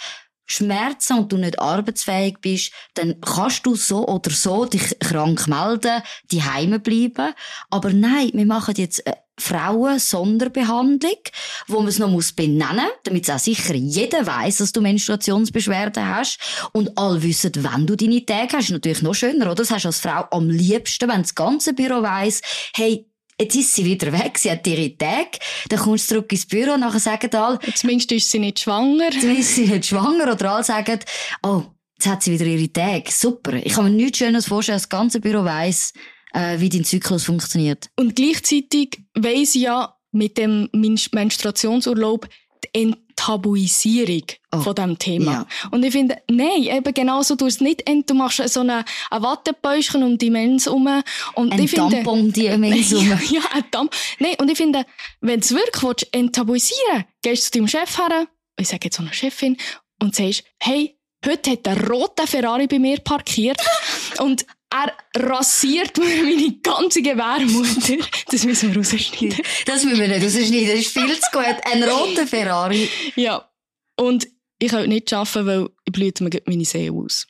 Schmerzen 0.47 1.19
und 1.19 1.33
du 1.33 1.37
nicht 1.37 1.59
arbeitsfähig 1.59 2.39
bist, 2.41 2.73
dann 2.95 3.21
kannst 3.21 3.67
du 3.67 3.75
so 3.77 4.07
oder 4.07 4.31
so 4.31 4.65
dich 4.65 4.99
krank 4.99 5.47
melden, 5.49 6.03
die 6.31 6.43
Heime 6.43 6.79
bleiben. 6.79 7.35
Aber 7.71 7.93
nein, 7.93 8.31
wir 8.33 8.47
machen 8.47 8.75
jetzt 8.77 9.07
eine 9.07 9.17
Frauen-Sonderbehandlung, 9.39 11.19
wo 11.67 11.79
man 11.79 11.89
es 11.89 11.99
noch 11.99 12.09
muss 12.09 12.33
benennen, 12.33 12.87
damit 13.03 13.29
es 13.29 13.35
auch 13.35 13.39
sicher 13.39 13.75
jeder 13.75 14.27
weiß, 14.27 14.59
dass 14.59 14.73
du 14.73 14.81
Menstruationsbeschwerden 14.81 16.07
hast 16.09 16.39
und 16.73 16.97
alle 16.97 17.23
wissen, 17.23 17.53
wenn 17.57 17.87
du 17.87 17.97
deine 17.97 18.25
Tage 18.25 18.57
hast. 18.57 18.65
Ist 18.65 18.71
natürlich 18.71 19.03
noch 19.03 19.15
schöner, 19.15 19.47
oder? 19.47 19.57
Das 19.57 19.71
hast 19.71 19.85
du 19.85 19.89
als 19.89 20.01
Frau 20.01 20.27
am 20.31 20.51
liebsten, 20.51 21.09
wenn 21.09 21.23
das 21.23 21.35
ganze 21.35 21.73
Büro 21.73 22.03
weiß, 22.03 22.43
hey, 22.75 23.07
Jetzt 23.41 23.57
ist 23.57 23.75
sie 23.75 23.85
wieder 23.85 24.13
weg, 24.13 24.39
sie 24.39 24.51
hat 24.51 24.67
ihre 24.67 24.97
Tage. 24.97 25.39
Dann 25.69 25.81
kommst 25.81 26.11
du 26.11 26.15
zurück 26.15 26.31
ins 26.31 26.47
Büro 26.47 26.75
und 26.75 26.81
nachher 26.81 27.01
sagen 27.01 27.35
alle... 27.35 27.59
Zumindest 27.75 28.13
ist 28.13 28.31
sie 28.31 28.39
nicht 28.39 28.61
schwanger. 28.61 29.11
Zumindest 29.21 29.51
ist 29.51 29.57
sie 29.57 29.67
nicht 29.67 29.87
schwanger. 29.87 30.33
Oder 30.33 30.53
alle 30.53 30.65
sagen, 30.65 31.01
oh, 31.43 31.63
jetzt 31.97 32.07
hat 32.07 32.23
sie 32.23 32.33
wieder 32.33 32.47
ihre 32.47 32.73
Tage. 32.73 33.11
Super. 33.11 33.55
Ich 33.55 33.73
kann 33.73 33.85
mir 33.85 33.91
nichts 33.91 34.19
Schönes 34.19 34.47
vorstellen, 34.47 34.77
das 34.77 34.89
ganze 34.89 35.21
Büro 35.21 35.45
weiss, 35.45 35.93
äh, 36.33 36.61
wie 36.61 36.69
dein 36.69 36.85
Zyklus 36.85 37.25
funktioniert. 37.25 37.91
Und 37.97 38.15
gleichzeitig 38.15 39.03
weiss 39.15 39.55
ja 39.55 39.97
mit 40.13 40.39
dem 40.39 40.69
Menstruationsurlaub 40.73 42.29
die 42.65 42.97
Enttabuisierung 43.17 44.25
oh. 44.53 44.61
von 44.61 44.75
diesem 44.75 44.99
Thema. 44.99 45.33
Ja. 45.33 45.47
Und 45.71 45.85
ich 45.85 45.93
finde, 45.93 46.17
nein, 46.31 46.63
eben 46.63 46.95
genauso, 46.95 47.37
du 47.37 47.47
es 47.47 47.61
nicht, 47.61 47.85
du 47.87 48.15
machst 48.15 48.47
so 48.49 48.61
eine, 48.61 48.85
ein 49.11 49.23
Wattepäuschen 49.23 50.03
um 50.03 50.19
die 50.19 50.31
Mens 50.31 50.67
herum. 50.67 51.03
Und 51.35 51.53
ein 51.53 51.63
ich 51.63 51.71
finde, 51.71 51.97
Tampon 51.97 52.21
um 52.21 52.33
die 52.33 52.49
Mens 52.57 52.91
herum. 52.91 53.09
ja, 53.09 53.19
ja, 53.31 53.41
ein 53.53 53.71
Tampon. 53.71 53.99
Nein, 54.19 54.35
und 54.39 54.51
ich 54.51 54.57
finde, 54.57 54.85
wenn 55.21 55.41
du 55.41 55.45
es 55.45 55.53
wirklich 55.53 55.83
willst, 55.83 56.09
enttabuisieren 56.13 57.05
gehst 57.23 57.47
du 57.47 57.51
zu 57.51 57.59
deinem 57.59 57.69
Chef 57.69 57.99
her, 57.99 58.27
ich 58.59 58.69
sage 58.69 58.81
jetzt 58.85 58.97
so 58.97 59.03
eine 59.03 59.13
Chefin, 59.13 59.57
und 60.03 60.15
sagst, 60.15 60.45
hey, 60.59 60.99
heute 61.25 61.53
hat 61.53 61.67
der 61.67 61.89
rote 61.89 62.27
Ferrari 62.27 62.67
bei 62.67 62.79
mir 62.79 62.99
parkiert 62.99 63.61
und 64.19 64.45
er 64.75 64.93
rasiert 65.29 65.97
mir 65.99 66.25
meine 66.25 66.53
ganze 66.61 67.01
Gebärmutter. 67.01 67.97
Das 68.31 68.45
müssen 68.45 68.75
wir 68.75 68.79
rausschneiden. 68.79 69.39
Das 69.67 69.85
müssen 69.85 70.01
wir 70.01 70.09
nicht 70.09 70.25
rausschneiden, 70.25 70.69
das 70.69 70.81
ist 70.81 70.93
viel 70.93 71.21
zu 71.21 71.31
gut. 71.33 71.57
Ein 71.65 71.85
roter 71.85 72.27
Ferrari. 72.27 72.89
Ja. 73.15 73.49
Und 73.97 74.27
ich 74.59 74.71
kann 74.71 74.89
nicht 74.89 75.13
arbeiten, 75.13 75.47
weil 75.47 75.69
ich 75.85 75.93
blüte 75.93 76.25
mir 76.25 76.31
meine 76.47 76.65
Seele 76.65 76.93
aus. 76.93 77.27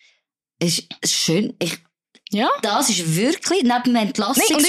Es 0.59 0.83
ist 1.03 1.15
schön. 1.15 1.55
Ich, 1.59 1.79
Ja. 2.31 2.49
Das 2.63 2.89
ist 2.89 3.15
wirklich 3.17 3.63
neben 3.63 3.95
dem 3.95 3.95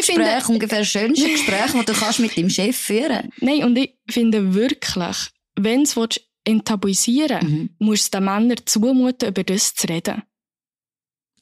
finde, 0.06 0.44
ungefähr 0.48 0.80
das 0.80 0.88
schönste 0.90 1.30
Gespräch, 1.30 1.72
das 1.72 1.86
du 1.86 1.94
kannst 1.94 2.20
mit 2.20 2.36
dem 2.36 2.50
Chef 2.50 2.76
führen 2.76 3.32
Nein, 3.40 3.64
und 3.64 3.78
ich 3.78 3.96
finde 4.10 4.54
wirklich, 4.54 5.18
wenn 5.56 5.86
du 5.86 6.04
es 6.04 6.22
enttabuisieren 6.44 7.42
willst, 7.42 7.54
mhm. 7.54 7.70
musst 7.80 8.14
du 8.14 8.18
den 8.18 8.26
Männern 8.26 8.58
zumuten, 8.66 9.30
über 9.30 9.44
das 9.44 9.74
zu 9.74 9.88
reden. 9.88 10.24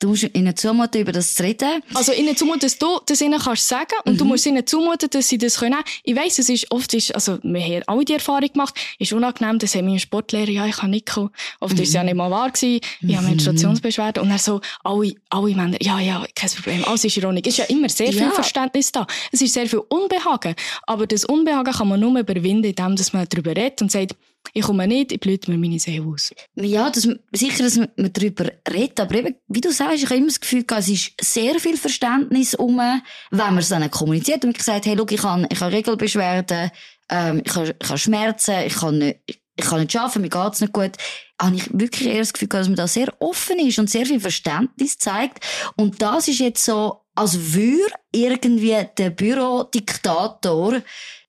Du 0.03 0.09
musst 0.09 0.29
ihnen 0.33 0.53
zumuten, 0.53 0.99
über 0.99 1.13
das 1.13 1.33
zu 1.33 1.43
reden. 1.43 1.81
Also 1.93 2.11
ihnen 2.11 2.35
zumuten, 2.35 2.59
dass 2.59 2.77
du 2.77 2.99
das 3.05 3.21
ihnen 3.21 3.39
kannst 3.39 3.69
sagen 3.69 3.95
und 4.03 4.15
mhm. 4.15 4.17
du 4.17 4.25
musst 4.25 4.45
ihnen 4.45 4.67
zumuten, 4.67 5.09
dass 5.09 5.29
sie 5.29 5.37
das 5.37 5.59
können. 5.59 5.79
Ich 6.03 6.13
weiss, 6.13 6.39
es 6.39 6.49
ist 6.49 6.69
oft, 6.71 6.93
ist, 6.93 7.15
also 7.15 7.39
wir 7.41 7.61
haben 7.61 7.83
alle 7.87 8.03
die 8.03 8.11
Erfahrung 8.11 8.51
gemacht, 8.51 8.75
ist 8.99 9.13
unangenehm, 9.13 9.59
das 9.59 9.75
haben 9.75 9.85
meine 9.85 10.01
Sportlehrer, 10.01 10.49
ja, 10.49 10.65
ich 10.65 10.75
kann 10.75 10.89
nicht 10.89 11.05
kommen. 11.05 11.29
Oft 11.61 11.75
mhm. 11.75 11.83
ist 11.83 11.87
es 11.87 11.93
ja 11.93 12.03
nicht 12.03 12.15
mal 12.15 12.29
wahr 12.29 12.51
gewesen, 12.51 12.81
ich 13.01 13.15
habe 13.15 13.27
Menstruationsbeschwerden 13.27 14.23
und 14.23 14.29
er 14.29 14.39
so, 14.39 14.59
alle, 14.83 15.15
alle 15.29 15.55
Männer, 15.55 15.77
ja, 15.81 16.01
ja, 16.01 16.25
kein 16.35 16.49
Problem, 16.49 16.83
alles 16.83 17.05
ist 17.05 17.15
ironisch. 17.15 17.43
Es 17.45 17.53
ist 17.53 17.57
ja 17.59 17.65
immer 17.73 17.87
sehr 17.87 18.11
viel 18.11 18.23
ja. 18.23 18.31
Verständnis 18.31 18.91
da. 18.91 19.07
Es 19.31 19.41
ist 19.41 19.53
sehr 19.53 19.67
viel 19.67 19.83
Unbehagen. 19.87 20.53
Aber 20.85 21.07
das 21.07 21.23
Unbehagen 21.23 21.71
kann 21.71 21.87
man 21.87 22.01
nur 22.01 22.19
überwinden, 22.19 22.65
indem 22.65 22.95
man 23.13 23.25
darüber 23.29 23.51
redet 23.51 23.81
und 23.81 23.89
sagt, 23.89 24.17
ich 24.51 24.63
komme 24.63 24.87
nicht, 24.87 25.11
ich 25.11 25.19
blüte 25.19 25.49
mir 25.49 25.57
meine 25.57 25.79
Seele 25.79 26.05
aus. 26.05 26.33
Ja, 26.55 26.89
das, 26.89 27.07
sicher, 27.31 27.63
dass 27.63 27.77
man 27.77 27.89
darüber 27.95 28.51
redet, 28.69 28.99
aber 28.99 29.15
eben, 29.15 29.35
wie 29.47 29.61
du 29.61 29.71
sagst, 29.71 30.03
ich 30.03 30.05
habe 30.05 30.15
immer 30.15 30.27
das 30.27 30.39
Gefühl, 30.39 30.65
es 30.69 30.89
ist 30.89 31.13
sehr 31.21 31.59
viel 31.59 31.77
Verständnis 31.77 32.53
um, 32.53 32.77
wenn 32.77 33.01
man 33.31 33.57
es 33.57 33.69
dann 33.69 33.89
kommuniziert 33.89 34.43
und 34.45 34.57
gesagt, 34.57 34.85
hey, 34.85 34.95
schau, 34.97 35.05
ich 35.09 35.23
habe, 35.23 35.47
ich 35.49 35.61
habe 35.61 35.73
Regelbeschwerden, 35.73 36.71
ähm, 37.09 37.41
ich, 37.45 37.55
habe, 37.55 37.75
ich 37.81 37.89
habe 37.89 37.97
Schmerzen, 37.97 38.55
ich 38.65 38.75
kann 38.75 38.97
nicht, 38.97 39.19
ich 39.55 39.65
kann 39.65 39.81
nicht 39.81 39.95
arbeiten, 39.95 40.21
mir 40.21 40.29
geht's 40.29 40.61
nicht 40.61 40.73
gut, 40.73 40.91
habe 41.41 41.55
ich 41.55 41.69
wirklich 41.71 42.09
eher 42.09 42.19
das 42.19 42.33
Gefühl, 42.33 42.49
dass 42.49 42.67
man 42.67 42.75
da 42.75 42.87
sehr 42.87 43.13
offen 43.19 43.59
ist 43.59 43.79
und 43.79 43.89
sehr 43.89 44.05
viel 44.05 44.19
Verständnis 44.19 44.97
zeigt. 44.97 45.43
Und 45.75 46.01
das 46.01 46.27
ist 46.27 46.39
jetzt 46.39 46.63
so, 46.63 47.01
als 47.15 47.53
würde 47.53 47.93
irgendwie 48.11 48.75
der 48.97 49.09
Bürodiktator 49.11 50.81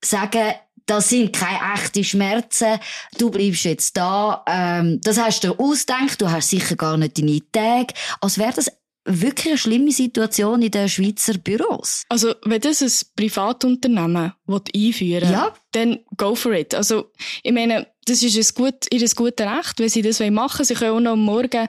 sagen, 0.02 0.54
das 0.86 1.08
sind 1.08 1.32
keine 1.32 1.74
echten 1.74 2.04
Schmerzen, 2.04 2.78
du 3.18 3.30
bleibst 3.30 3.64
jetzt 3.64 3.96
da, 3.96 4.44
ähm, 4.46 5.00
das 5.02 5.18
hast 5.18 5.44
du 5.44 5.52
ausgedacht, 5.52 6.20
du 6.20 6.30
hast 6.30 6.50
sicher 6.50 6.76
gar 6.76 6.96
nicht 6.96 7.18
deine 7.18 7.40
Tage, 7.52 7.94
als 8.20 8.38
wäre 8.38 8.52
das 8.54 8.70
wirklich 9.06 9.48
eine 9.48 9.58
schlimme 9.58 9.92
Situation 9.92 10.62
in 10.62 10.70
den 10.70 10.88
Schweizer 10.88 11.34
Büros. 11.34 12.04
Also, 12.08 12.34
wenn 12.44 12.60
das 12.60 12.82
ein 12.82 12.90
Privatunternehmen 13.16 14.32
einführen 14.48 15.30
ja. 15.30 15.54
dann 15.72 16.00
go 16.16 16.34
for 16.34 16.52
it. 16.52 16.74
Also, 16.74 17.10
ich 17.42 17.52
meine, 17.52 17.86
das 18.06 18.22
ist 18.22 18.36
ein 18.36 18.62
gut, 18.62 18.86
ihr 18.90 19.06
gutes 19.08 19.46
Recht, 19.46 19.78
wenn 19.78 19.88
sie 19.88 20.02
das 20.02 20.20
machen 20.20 20.58
wollen. 20.58 20.64
Sie 20.64 20.74
können 20.74 20.96
auch 20.96 21.00
noch 21.00 21.12
am 21.12 21.22
Morgen 21.22 21.68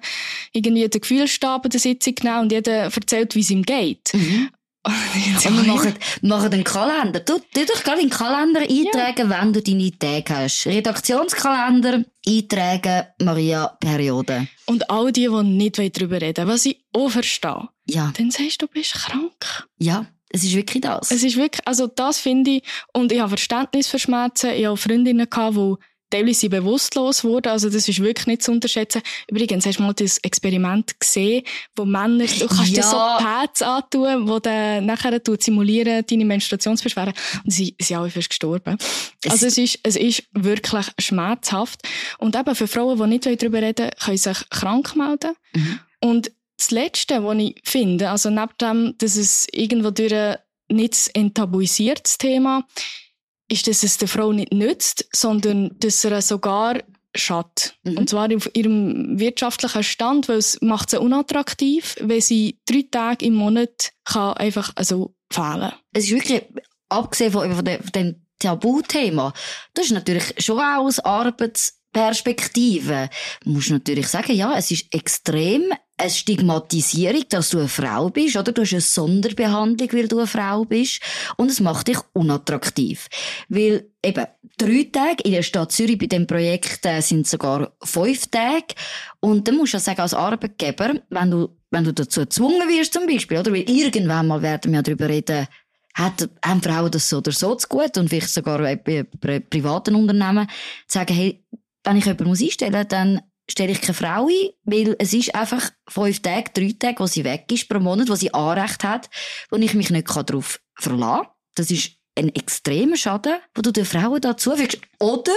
irgendwie 0.54 0.88
den 0.88 1.02
Gefühlsstab 1.02 1.70
der 1.70 1.80
Sitzung 1.80 2.16
nehmen 2.24 2.40
und 2.40 2.52
jeder 2.52 2.74
erzählt, 2.74 3.36
wie 3.36 3.42
es 3.42 3.50
ihm 3.50 3.64
geht. 3.64 4.14
Mhm. 4.14 4.50
Und 4.86 5.66
wir 5.66 5.74
machen, 5.74 5.94
machen 6.22 6.54
einen 6.54 6.64
Kalender. 6.64 7.20
Du, 7.20 7.40
du 7.40 7.66
doch 7.66 7.84
gerade 7.84 8.02
in 8.02 8.10
den 8.10 8.18
Kalender 8.18 8.62
eintragen, 8.62 9.30
ja. 9.32 9.42
wenn 9.42 9.54
du 9.54 9.62
deine 9.62 9.98
Tage 9.98 10.36
hast. 10.36 10.68
Redaktionskalender 10.68 12.04
eintragen, 12.28 13.08
Maria 13.20 13.68
Periode. 13.80 14.48
Und 14.68 14.90
all 14.90 15.12
die, 15.12 15.28
die 15.28 15.44
nicht 15.44 15.78
darüber 15.78 16.22
reden 16.22 16.48
was 16.48 16.66
ich 16.66 16.86
auch 16.94 17.10
verstehe. 17.10 17.70
Ja. 17.88 18.14
Dann 18.18 18.32
sagst 18.32 18.62
du, 18.62 18.68
du 18.68 18.74
bist 18.74 18.94
krank. 18.94 19.68
Ja. 19.78 20.06
Es 20.30 20.44
ist 20.44 20.56
wirklich 20.56 20.82
das. 20.82 21.12
Es 21.12 21.24
ist 21.24 21.38
wirklich, 21.38 21.66
also 21.66 21.88
das 21.88 22.20
finde 22.20 22.52
ich, 22.52 22.64
und 22.94 23.12
ich 23.12 23.20
habe 23.20 23.30
Verständnis 23.30 23.88
für 23.88 24.00
Schmerzen. 24.00 24.52
Ich 24.52 24.66
habe 24.66 24.76
Freundinnen 24.76 25.30
gehabt, 25.30 25.56
die 25.56 25.76
teilweise 26.10 26.50
bewusstlos 26.50 27.24
wurden. 27.24 27.50
Also 27.50 27.70
das 27.70 27.88
ist 27.88 28.02
wirklich 28.02 28.28
nicht 28.28 28.44
zu 28.44 28.52
unterschätzen. 28.52 29.02
Übrigens, 29.30 29.66
hast 29.66 29.80
du 29.80 29.84
mal 29.84 29.94
das 29.94 30.18
Experiment 30.20 31.00
gesehen, 31.00 31.44
wo 31.76 31.86
Männer, 31.86 32.26
du 32.26 32.48
kannst 32.48 32.72
ja. 32.72 32.82
dir 32.82 32.84
so 32.84 32.98
Pads 32.98 33.62
antun, 33.62 34.28
wo 34.28 34.40
dann 34.40 34.86
nachher 34.86 35.22
tut 35.22 35.44
simulieren 35.44 36.06
deine 36.08 36.26
Menstruationsbeschwerden. 36.26 37.14
Und 37.44 37.52
sie 37.52 37.76
sind 37.80 37.98
alle 37.98 38.10
fast 38.10 38.30
gestorben. 38.30 38.78
Es 39.24 39.32
also 39.32 39.48
es 39.48 39.58
ist, 39.58 39.80
es 39.84 39.96
ist 39.96 40.24
wirklich 40.34 40.88
schmerzhaft. 41.00 41.82
Und 42.20 42.36
eben 42.36 42.56
für 42.56 42.68
Frauen, 42.68 42.98
die 42.98 43.08
nicht 43.08 43.26
darüber 43.26 43.62
reden 43.62 43.90
können 44.00 44.18
sich 44.18 44.50
krank 44.50 44.96
melden. 44.96 45.36
Mhm. 45.54 45.80
Und 46.02 46.32
das 46.58 46.72
Letzte, 46.72 47.24
was 47.24 47.38
ich 47.38 47.56
finde, 47.64 48.10
also 48.10 48.30
neben 48.30 48.58
dem, 48.62 48.96
dass 48.98 49.18
es 49.18 49.48
irgendwo 49.52 49.92
durch 49.92 50.38
nicht 50.70 51.10
enttabuisiertes 51.14 52.18
Thema 52.18 52.60
ist, 52.60 53.05
dass 53.50 53.84
es 53.84 53.98
der 53.98 54.08
Frau 54.08 54.32
nicht 54.32 54.54
nützt, 54.54 55.08
sondern 55.14 55.72
dass 55.80 56.04
er 56.04 56.22
sogar 56.22 56.80
schadet. 57.18 57.78
Mhm. 57.84 57.98
Und 57.98 58.10
zwar 58.10 58.34
auf 58.36 58.50
ihrem 58.54 59.20
wirtschaftlichen 59.20 59.84
Stand, 59.84 60.28
weil 60.28 60.38
es 60.38 60.62
macht 60.62 60.90
sie 60.90 61.00
unattraktiv, 61.00 61.96
wenn 62.02 62.22
sie 62.22 62.60
drei 62.66 62.86
Tage 62.90 63.26
im 63.26 63.36
Monat 63.36 63.92
kann 64.04 64.34
einfach 64.34 64.72
also 64.76 65.16
fehlen. 65.32 65.72
Es 65.94 66.06
ist 66.06 66.12
wirklich, 66.12 66.44
abgesehen 66.90 67.32
von, 67.32 67.54
von 67.54 67.66
dem 67.66 68.26
Tabuthema, 68.40 69.34
das 69.74 69.86
ist 69.86 69.92
natürlich 69.92 70.34
schon 70.40 70.60
auch 70.60 70.86
aus 70.86 71.00
Arbeitsperspektive. 71.00 73.10
Man 73.46 73.56
muss 73.56 73.70
natürlich 73.70 74.08
sagen, 74.08 74.34
ja, 74.34 74.58
es 74.58 74.72
ist 74.72 74.94
extrem 74.94 75.74
eine 75.98 76.10
Stigmatisierung, 76.10 77.24
dass 77.30 77.50
du 77.50 77.60
eine 77.60 77.70
Frau 77.70 78.10
bist, 78.10 78.36
oder? 78.36 78.52
Du 78.52 78.62
hast 78.62 78.74
eine 78.74 78.82
Sonderbehandlung, 78.82 79.94
weil 79.94 80.08
du 80.08 80.18
eine 80.18 80.28
Frau 80.28 80.66
bist. 80.66 81.02
Und 81.38 81.50
es 81.50 81.60
macht 81.60 81.88
dich 81.88 81.98
unattraktiv. 82.14 83.08
Weil 83.48 83.90
eben 84.04 84.26
drei 84.58 84.90
Tage 84.92 85.24
in 85.24 85.32
der 85.32 85.44
Stadt 85.44 85.72
Zürich 85.72 85.98
bei 85.98 86.08
dem 86.08 86.28
Projekt 86.28 86.86
äh, 86.86 87.02
sind 87.02 87.28
sogar 87.28 87.72
fünf 87.82 88.28
Tage. 88.28 88.76
Und 89.22 89.48
dann 89.48 89.56
musst 89.56 89.74
du 89.74 89.78
ja 89.78 89.82
sagen, 89.82 90.02
als 90.02 90.14
Arbeitgeber, 90.14 90.96
wenn 91.10 91.32
du, 91.32 91.50
wenn 91.72 91.86
du 91.86 91.94
dazu 91.94 92.22
gezwungen 92.22 92.68
wirst, 92.68 92.94
zum 92.94 93.08
Beispiel, 93.08 93.38
oder? 93.38 93.54
Weil 93.54 93.70
irgendwann 93.70 94.28
mal 94.28 94.42
werden 94.42 94.72
wir 94.72 94.80
ja 94.80 94.84
darüber 94.84 95.08
reden, 95.08 95.48
hat, 95.94 96.30
haben 96.44 96.62
Frauen 96.62 96.92
das 96.92 97.10
so 97.10 97.18
oder 97.18 97.32
so 97.32 97.56
zu 97.56 97.70
gut 97.70 97.98
und 97.98 98.10
vielleicht 98.10 98.30
sogar 98.30 98.60
bei, 98.60 99.06
bei 99.22 99.40
privaten 99.40 99.96
Unternehmen, 99.96 100.48
sagen, 100.88 101.16
hey, 101.16 101.46
wenn 101.86 101.98
ich 101.98 102.06
jemanden 102.06 102.32
einstellen 102.32 102.74
muss, 102.74 102.88
dann 102.90 103.22
stelle 103.50 103.72
ich 103.72 103.82
keine 103.82 103.94
Frau 103.94 104.28
ein, 104.28 104.50
weil 104.64 104.96
es 105.00 105.14
ist 105.14 105.36
einfach 105.36 105.70
fünf 105.88 106.22
Tage, 106.22 106.52
drei 106.54 106.76
Tage, 106.78 107.00
wo 107.00 107.08
sie 107.08 107.24
weg 107.24 107.46
ist 107.52 107.70
pro 107.70 107.80
Monat, 107.80 108.10
wo 108.10 108.16
sie 108.16 108.34
Anrecht 108.34 108.84
hat, 108.84 109.10
wo 109.50 109.58
ich 109.58 109.74
mich 109.74 109.90
nicht 109.90 110.08
darauf 110.10 110.60
verlassen 110.76 111.24
kann. 111.24 111.32
Das 111.56 111.72
ist 111.72 111.92
ein 112.18 112.34
extremer 112.34 112.98
Schaden, 112.98 113.36
wo 113.54 113.62
du 113.62 113.72
den 113.72 113.86
Frauen 113.86 114.22
da 114.22 114.38
zufügst. 114.38 114.80
Oder, 115.00 115.36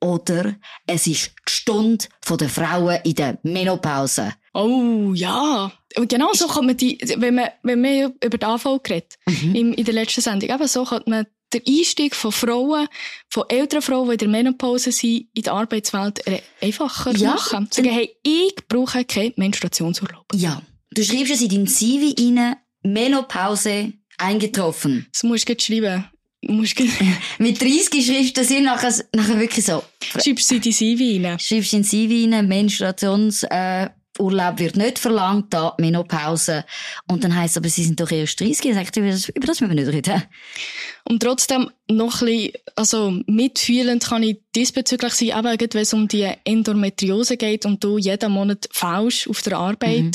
oder 0.00 0.54
es 0.86 1.06
ist 1.06 1.32
die 1.48 1.52
Stunde 1.52 2.06
der 2.28 2.48
Frauen 2.48 2.98
in 3.04 3.14
der 3.14 3.38
Menopause. 3.42 4.34
Oh, 4.54 5.12
ja. 5.14 5.72
Genau 5.94 6.32
so 6.32 6.46
kann 6.46 6.66
man 6.66 6.76
die, 6.76 6.98
wenn 7.16 7.34
man, 7.34 7.48
wenn 7.62 7.80
man 7.80 8.14
über 8.22 8.38
die 8.38 8.46
AV 8.46 8.80
geredet, 8.82 9.18
mhm. 9.26 9.54
in 9.74 9.84
der 9.84 9.94
letzten 9.94 10.20
Sendung, 10.20 10.50
eben 10.50 10.68
so 10.68 10.84
kann 10.84 11.02
man 11.06 11.26
der 11.52 11.62
Einstieg 11.66 12.14
von 12.14 12.32
Frauen, 12.32 12.88
von 13.28 13.44
älteren 13.48 13.82
Frauen, 13.82 14.08
die 14.08 14.12
in 14.12 14.18
der 14.18 14.28
Menopause 14.28 14.92
sind, 14.92 15.28
in 15.34 15.42
die 15.42 15.48
Arbeitswelt 15.48 16.22
einfacher 16.60 17.16
ja. 17.16 17.30
machen. 17.30 17.68
Sagen, 17.70 17.90
hey, 17.90 18.14
ich 18.22 18.54
brauche 18.68 19.04
keinen 19.04 19.32
Menstruationsurlaub. 19.36 20.26
Ja. 20.34 20.62
Du 20.92 21.04
schreibst 21.04 21.32
es 21.32 21.42
in 21.42 21.50
dein 21.50 21.66
CV 21.66 22.14
rein, 22.18 22.56
Menopause 22.82 23.92
eingetroffen. 24.18 25.06
Das 25.12 25.22
musst 25.22 25.48
du 25.48 25.54
schreiben. 25.58 26.04
Mit 27.38 27.60
30 27.60 28.04
schreibst 28.04 28.36
du 28.36 28.40
das 28.40 28.50
nachher, 28.50 28.94
nachher 29.14 29.38
wirklich 29.38 29.64
so. 29.64 29.82
Schreibst 30.02 30.50
du 30.50 30.54
in 30.56 30.62
dein 30.62 30.72
CV 30.72 31.28
rein? 31.28 31.38
Schreibst 31.38 31.74
in 31.74 31.84
CV 31.84 32.34
rein, 32.34 32.48
Menstruations, 32.48 33.42
äh, 33.44 33.90
Urlaub 34.18 34.58
wird 34.58 34.76
nicht 34.76 34.98
verlangt, 34.98 35.54
da 35.54 35.74
Menopause. 35.78 36.64
Und 37.06 37.24
dann 37.24 37.34
heisst 37.34 37.52
es 37.52 37.56
aber, 37.58 37.68
sie 37.68 37.84
sind 37.84 38.00
doch 38.00 38.10
erst 38.10 38.40
30. 38.40 38.60
Dann 38.60 38.74
sagt 38.74 38.96
über 38.96 39.06
das, 39.06 39.28
über 39.28 39.46
das 39.46 39.60
müssen 39.60 39.74
wir 39.74 39.84
nicht 39.84 39.94
reden. 39.94 40.22
Und 41.04 41.22
trotzdem 41.22 41.70
noch 41.88 42.20
ein 42.20 42.26
bisschen, 42.26 42.52
also 42.76 43.14
mitfühlend 43.26 44.04
kann 44.04 44.22
ich 44.22 44.40
diesbezüglich 44.54 45.14
sein, 45.14 45.28
eben 45.28 45.44
wenn 45.44 45.82
es 45.82 45.94
um 45.94 46.08
die 46.08 46.30
Endometriose 46.44 47.36
geht 47.36 47.64
und 47.66 47.82
du 47.82 47.98
jeden 47.98 48.32
Monat 48.32 48.68
faust 48.72 49.28
auf 49.28 49.42
der 49.42 49.58
Arbeit. 49.58 50.02
Mhm. 50.02 50.12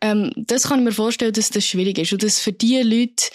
Ähm, 0.00 0.32
das 0.36 0.64
kann 0.64 0.80
ich 0.80 0.84
mir 0.86 0.92
vorstellen, 0.92 1.32
dass 1.32 1.50
das 1.50 1.66
schwierig 1.66 1.98
ist. 1.98 2.12
Und 2.12 2.22
dass 2.22 2.40
für 2.40 2.52
die 2.52 2.80
Leute 2.82 3.30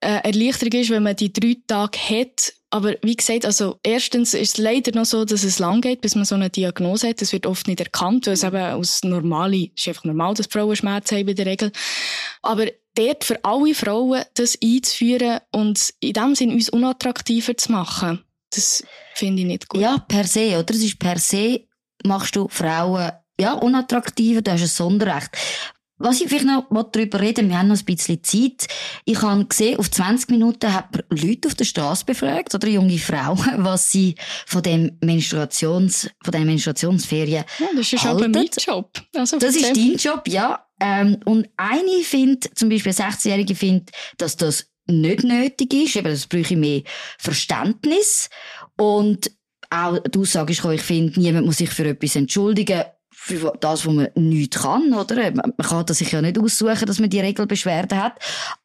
äh, 0.00 0.20
Erleichterung 0.24 0.80
ist, 0.80 0.90
wenn 0.90 1.02
man 1.02 1.16
die 1.16 1.32
drei 1.32 1.56
Tage 1.66 1.98
hat, 1.98 2.52
aber 2.74 2.96
wie 3.02 3.14
gesagt, 3.14 3.46
also 3.46 3.78
erstens 3.84 4.34
ist 4.34 4.54
es 4.54 4.58
leider 4.58 4.90
noch 4.96 5.04
so, 5.04 5.24
dass 5.24 5.44
es 5.44 5.60
lang 5.60 5.80
geht, 5.80 6.00
bis 6.00 6.16
man 6.16 6.24
so 6.24 6.34
eine 6.34 6.50
Diagnose 6.50 7.08
hat. 7.10 7.20
Das 7.20 7.32
wird 7.32 7.46
oft 7.46 7.68
nicht 7.68 7.78
erkannt, 7.78 8.26
weil 8.26 8.34
es 8.34 8.42
eben 8.42 8.56
aus 8.56 9.04
normale, 9.04 9.70
ist 9.76 9.86
einfach 9.86 10.02
normal, 10.02 10.34
dass 10.34 10.48
Frauen 10.48 10.74
Schmerzen 10.74 11.18
haben 11.18 11.28
in 11.28 11.36
der 11.36 11.46
Regel. 11.46 11.70
Aber 12.42 12.66
dort 12.96 13.22
für 13.22 13.44
alle 13.44 13.76
Frauen 13.76 14.24
das 14.34 14.58
einzuführen 14.60 15.38
und 15.52 15.94
in 16.00 16.14
dem 16.14 16.34
Sinn 16.34 16.52
uns 16.52 16.68
unattraktiver 16.68 17.56
zu 17.56 17.70
machen, 17.70 18.24
das 18.50 18.82
finde 19.14 19.42
ich 19.42 19.46
nicht 19.46 19.68
gut. 19.68 19.80
Ja, 19.80 19.98
per 19.98 20.24
se, 20.24 20.58
oder? 20.58 20.74
Es 20.74 20.82
ist 20.82 20.98
per 20.98 21.20
se, 21.20 21.68
machst 22.04 22.34
du 22.34 22.48
Frauen, 22.48 23.12
ja, 23.38 23.52
unattraktiver, 23.52 24.42
du 24.42 24.50
hast 24.50 24.62
ein 24.62 24.66
Sonderrecht. 24.66 25.30
Was 25.98 26.20
ich 26.20 26.28
vielleicht 26.28 26.46
noch 26.46 26.66
darüber 26.90 27.20
reden 27.20 27.48
wir 27.48 27.58
haben 27.58 27.68
noch 27.68 27.78
ein 27.78 27.84
bisschen 27.84 28.22
Zeit. 28.22 28.66
Ich 29.04 29.22
habe 29.22 29.44
gesehen, 29.44 29.78
auf 29.78 29.90
20 29.90 30.30
Minuten 30.30 30.72
hat 30.72 30.88
man 30.92 31.18
Leute 31.18 31.48
auf 31.48 31.54
der 31.54 31.64
Straße 31.64 32.04
befragt, 32.04 32.54
oder 32.54 32.68
junge 32.68 32.98
Frauen, 32.98 33.38
was 33.58 33.90
sie 33.90 34.16
von 34.46 34.62
dem 34.62 34.98
Menstruations, 35.00 36.10
von 36.22 36.32
den 36.32 36.46
Menstruationsferien 36.46 37.44
Ja, 37.58 37.66
das 37.76 37.92
ist 37.92 38.02
halten. 38.04 38.24
aber 38.24 38.28
mein 38.28 38.48
Job. 38.58 38.90
Also, 39.14 39.38
Das 39.38 39.54
ist 39.54 39.76
dein 39.76 39.96
Job, 39.96 40.22
ja. 40.28 40.66
Ähm, 40.80 41.18
und 41.24 41.48
eine 41.56 42.02
findet, 42.02 42.58
zum 42.58 42.68
Beispiel 42.68 42.92
eine 42.98 43.10
16-Jährige 43.12 43.54
findet, 43.54 43.90
dass 44.18 44.36
das 44.36 44.66
nicht 44.86 45.22
nötig 45.22 45.72
ist. 45.72 45.96
Eben, 45.96 46.08
das 46.08 46.26
bräuchte 46.26 46.56
mehr 46.56 46.82
Verständnis. 47.18 48.28
Und 48.76 49.30
auch 49.70 49.98
die 49.98 50.18
Aussage 50.18 50.52
ist, 50.52 50.64
ich 50.64 50.82
finde, 50.82 51.20
niemand 51.20 51.46
muss 51.46 51.58
sich 51.58 51.70
für 51.70 51.86
etwas 51.88 52.16
entschuldigen, 52.16 52.84
für 53.26 53.54
das, 53.58 53.86
was 53.86 53.94
man 53.94 54.08
nicht 54.16 54.54
kann, 54.54 54.92
oder? 54.92 55.30
Man 55.30 55.56
kann 55.56 55.86
das 55.86 55.98
sich 55.98 56.12
ja 56.12 56.20
nicht 56.20 56.38
aussuchen, 56.38 56.84
dass 56.84 57.00
man 57.00 57.08
die 57.08 57.20
Regelbeschwerden 57.20 58.02
hat. 58.02 58.18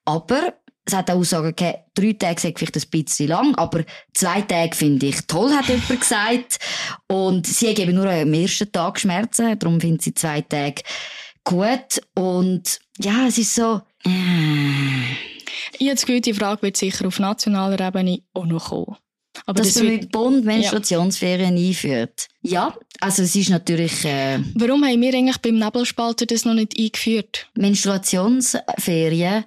Aber 0.04 0.54
es 0.84 0.94
hat 0.94 1.10
auch 1.10 1.16
Aussagen 1.16 1.56
gegeben, 1.56 1.78
drei 1.94 2.14
Tage 2.14 2.42
sind 2.42 2.60
vielleicht 2.60 2.76
ein 2.76 2.90
bisschen 2.90 3.30
lang, 3.30 3.56
aber 3.56 3.86
zwei 4.14 4.42
Tage 4.42 4.76
finde 4.76 5.06
ich 5.06 5.22
toll, 5.28 5.54
hat 5.54 5.70
jemand 5.70 6.02
gesagt. 6.02 6.60
Und 7.08 7.48
sie 7.48 7.70
hat 7.70 7.80
eben 7.80 7.96
nur 7.96 8.10
am 8.10 8.34
ersten 8.34 8.70
Tag 8.70 9.00
Schmerzen, 9.00 9.58
darum 9.58 9.80
findet 9.80 10.02
sie 10.02 10.14
zwei 10.14 10.42
Tage 10.42 10.82
gut. 11.46 12.02
Und 12.16 12.80
ja, 12.98 13.28
es 13.28 13.38
ist 13.38 13.56
so, 13.56 13.80
äh, 14.04 15.86
Gefühl, 15.96 16.20
die 16.20 16.34
Frage 16.34 16.64
wird 16.64 16.76
sicher 16.76 17.08
auf 17.08 17.20
nationaler 17.20 17.80
Ebene 17.80 18.24
auch 18.34 18.46
noch 18.46 18.72
kommen. 18.72 18.98
Aber 19.46 19.62
dass 19.62 19.74
das 19.74 19.84
man 19.84 19.94
mit 19.94 20.12
Bund 20.12 20.46
Menstruationsferien 20.46 21.56
einführt. 21.58 22.28
Ja, 22.42 22.74
also 23.02 23.24
es 23.24 23.36
ist 23.36 23.50
natürlich 23.50 24.06
äh, 24.06 24.40
warum 24.56 24.86
haben 24.86 25.02
wir 25.02 25.14
eigentlich 25.14 25.38
beim 25.40 25.56
Nebelspalter 25.58 26.26
das 26.26 26.46
noch 26.46 26.54
nicht 26.54 26.78
eingeführt? 26.78 27.48
Menstruationsferien. 27.56 29.46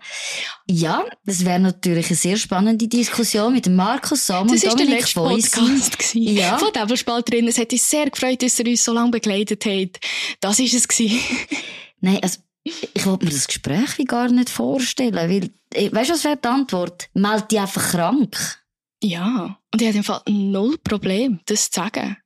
Ja, 0.68 1.05
das 1.24 1.44
wäre 1.44 1.61
natürlich 1.61 2.07
eine 2.09 2.16
sehr 2.16 2.37
spannende 2.37 2.88
Diskussion 2.88 3.52
mit 3.52 3.68
Markus 3.68 4.26
Sam 4.26 4.48
Das 4.48 4.62
und 4.62 4.70
war 4.70 4.76
der 4.76 4.87
Dominik 4.87 5.00
letzte. 5.00 5.20
Podcast 5.20 5.98
gewesen. 5.98 6.37
Ja. 6.37 6.59
von 6.59 6.68
Nebelspalterinnen. 6.74 7.48
Es 7.48 7.59
hat 7.59 7.72
uns 7.72 7.88
sehr 7.88 8.11
gefreut, 8.11 8.42
dass 8.42 8.59
ihr 8.59 8.66
uns 8.66 8.85
so 8.85 8.92
lange 8.92 9.11
begleitet 9.11 9.64
habt. 9.66 10.00
Das 10.40 10.59
war 10.59 10.66
es. 10.66 10.88
gewesen. 10.88 11.18
Nein, 12.00 12.18
also 12.22 12.40
ich 12.64 13.07
wollte 13.07 13.24
mir 13.24 13.33
das 13.33 13.46
Gespräch 13.46 13.98
wie 13.98 14.05
gar 14.05 14.31
nicht 14.31 14.50
vorstellen, 14.50 15.14
weil, 15.14 15.50
äh, 15.74 15.92
weißt 15.92 16.11
du, 16.11 16.14
was 16.14 16.24
wäre 16.24 16.37
die 16.37 16.48
Antwort? 16.48 17.09
Meld 17.14 17.50
dich 17.50 17.61
einfach 17.61 17.90
krank. 17.90 18.62
Ja. 19.03 19.59
Und 19.73 19.83
ich 19.83 19.88
hatte 19.88 19.99
im 19.99 20.05
Fall 20.05 20.23
null 20.29 20.79
Problem, 20.79 21.41
das 21.47 21.71
zu 21.71 21.81
sagen. 21.81 22.17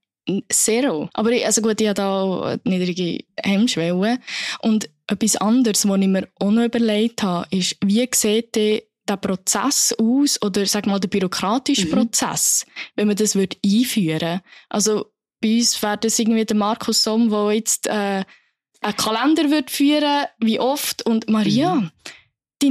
Zero. 0.52 1.08
Aber 1.14 1.30
ich, 1.30 1.46
also 1.46 1.62
gut, 1.62 1.80
ich 1.80 1.86
habe 1.86 1.94
da 1.94 2.10
auch 2.22 2.56
niedrige 2.64 3.24
Hemmschwelle. 3.40 4.18
Und 4.60 4.90
etwas 5.06 5.36
anderes, 5.36 5.88
was 5.88 6.00
ich 6.00 6.06
mir 6.08 6.28
auch 6.40 6.50
noch 6.50 6.64
überlegt 6.64 7.22
habe, 7.22 7.46
ist, 7.50 7.76
wie 7.84 8.08
sieht 8.12 8.56
der 8.56 9.16
Prozess 9.18 9.94
aus, 10.00 10.42
oder 10.42 10.66
sag 10.66 10.86
mal, 10.86 10.98
der 10.98 11.06
bürokratische 11.08 11.86
Mhm. 11.86 11.90
Prozess, 11.92 12.66
wenn 12.96 13.06
man 13.06 13.14
das 13.16 13.36
würde 13.36 13.56
einführen 13.64 14.40
Also, 14.68 15.06
bei 15.40 15.54
uns 15.58 15.80
wäre 15.80 15.98
das 15.98 16.18
irgendwie 16.18 16.44
der 16.44 16.56
Markus 16.56 17.04
Somm, 17.04 17.30
der 17.30 17.52
jetzt 17.52 17.86
äh, 17.86 18.24
einen 18.80 18.96
Kalender 18.96 19.48
würde 19.50 19.70
führen 19.72 20.24
wie 20.40 20.58
oft. 20.58 21.06
Und 21.06 21.30
Maria, 21.30 21.76
Mhm. 21.76 21.90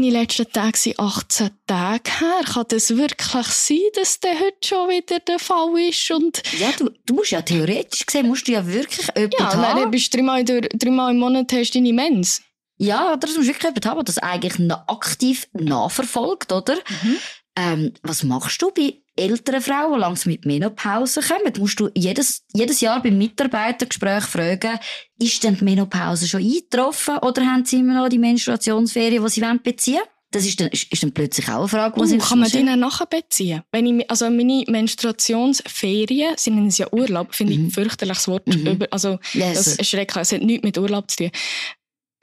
Deine 0.02 0.10
letzten 0.12 0.52
Tage 0.52 0.78
sind 0.78 1.00
18 1.00 1.50
Tage 1.68 2.12
her. 2.20 2.42
Kann 2.46 2.66
das 2.70 2.96
wirklich 2.96 3.48
sein, 3.48 3.78
dass 3.96 4.20
der 4.20 4.40
heute 4.40 4.58
schon 4.64 4.90
wieder 4.90 5.20
der 5.20 5.40
Fall 5.40 5.78
ist? 5.80 6.12
Und 6.12 6.42
Ja, 6.60 6.72
du, 6.78 6.90
du 7.06 7.14
musst 7.16 7.32
ja 7.32 7.42
theoretisch 7.42 8.06
gesehen, 8.06 8.28
musst 8.28 8.48
du 8.48 8.52
ja 8.52 8.66
wirklich 8.66 9.08
jemanden 9.16 9.36
ja, 9.40 9.54
haben. 9.54 9.82
dann 9.82 9.92
bist 9.92 10.14
du 10.14 10.18
dreimal, 10.18 10.44
dreimal 10.44 11.12
im 11.12 11.20
Monat 11.20 11.52
hast 11.54 11.72
du 11.72 11.80
deine 11.80 11.94
Mens. 11.94 12.42
Ja, 12.78 13.14
oder 13.14 13.28
du 13.28 13.34
musst 13.36 13.48
wirklich 13.48 13.64
jemanden 13.64 13.90
haben, 13.90 13.98
der 13.98 14.04
das 14.04 14.18
eigentlich 14.18 14.72
aktiv 14.88 15.48
nachverfolgt, 15.54 16.52
oder? 16.52 16.76
Mhm. 16.76 17.18
Ähm, 17.58 17.94
was 18.04 18.24
machst 18.24 18.62
du 18.62 18.72
bei 18.72 18.96
älteren 19.16 19.62
Frauen, 19.62 19.94
die 19.94 20.00
langsam 20.00 20.32
mit 20.34 20.46
Menopause 20.46 21.22
kommen? 21.22 21.54
Musst 21.60 21.80
du 21.80 21.90
jedes, 21.96 22.44
jedes 22.54 22.82
Jahr 22.82 23.02
beim 23.02 23.18
Mitarbeitergespräch 23.18 24.24
fragen, 24.26 24.80
ist 25.20 25.44
denn 25.44 25.56
die 25.58 25.64
Menopause 25.64 26.28
schon 26.28 26.42
eingetroffen 26.42 27.18
oder 27.20 27.46
haben 27.46 27.66
sie 27.66 27.80
immer 27.80 27.94
noch 28.02 28.10
die 28.10 28.18
Menstruationsferien, 28.20 29.24
die 29.24 29.30
sie 29.30 29.42
wollen 29.42 29.62
beziehen 29.64 30.02
Das 30.32 30.46
ist 30.46 30.60
dann, 30.60 30.68
ist, 30.68 30.92
dann 31.02 31.14
plötzlich 31.14 31.48
auch 31.48 31.60
eine 31.60 31.68
Frage, 31.70 31.96
die 32.06 32.16
Uh, 32.16 32.18
kann 32.18 32.40
man 32.40 32.50
die 32.50 32.66
dann 32.66 32.80
nachbeziehen? 32.80 33.62
Wenn 33.72 34.00
ich, 34.00 34.10
also 34.12 34.30
meine 34.30 34.64
Menstruationsferien, 34.68 36.36
es 36.68 36.78
ja 36.78 36.88
Urlaub, 36.92 37.34
finde 37.34 37.54
ich 37.54 37.60
Mhm. 37.60 37.66
ein 37.68 37.72
fürchterliches 37.72 38.28
Wort. 38.28 38.48
Mhm. 38.48 38.68
Über, 38.68 38.88
also, 38.92 39.18
Ja, 39.34 39.54
das 39.54 39.68
ist 39.68 39.88
schrecklich. 39.88 40.22
Es 40.22 40.32
hat 40.34 40.42
nichts 40.42 40.64
mit 40.64 40.78
Urlaub 40.78 41.10
zu 41.10 41.18
tun. 41.18 41.32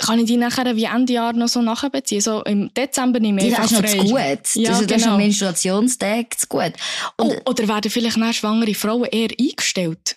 Kann 0.04 0.18
ich 0.18 0.26
die 0.26 0.36
nachher 0.36 0.76
wie 0.76 0.84
Ende 0.84 1.12
Jahr 1.12 1.32
noch 1.32 1.48
so 1.48 1.62
nachbeziehen? 1.62 2.20
So 2.20 2.42
im 2.42 2.72
Dezember 2.74 3.20
nicht 3.20 3.34
mehr 3.34 3.56
hast 3.56 3.72
einfach 3.72 3.82
noch 3.82 3.88
zu 3.88 3.96
gut. 3.98 4.14
Ja, 4.14 4.36
das, 4.36 4.52
das 4.54 4.80
ist 4.80 4.88
genau. 4.88 5.10
noch 5.12 5.16
Menstruationstag 5.18 6.38
zu 6.38 6.46
gut. 6.48 6.72
Und, 7.16 7.32
Oh, 7.46 7.50
oder 7.50 7.68
werden 7.68 7.90
vielleicht 7.90 8.16
nach 8.16 8.34
schwangere 8.34 8.74
Frauen 8.74 9.04
eher 9.04 9.30
eingestellt? 9.38 10.16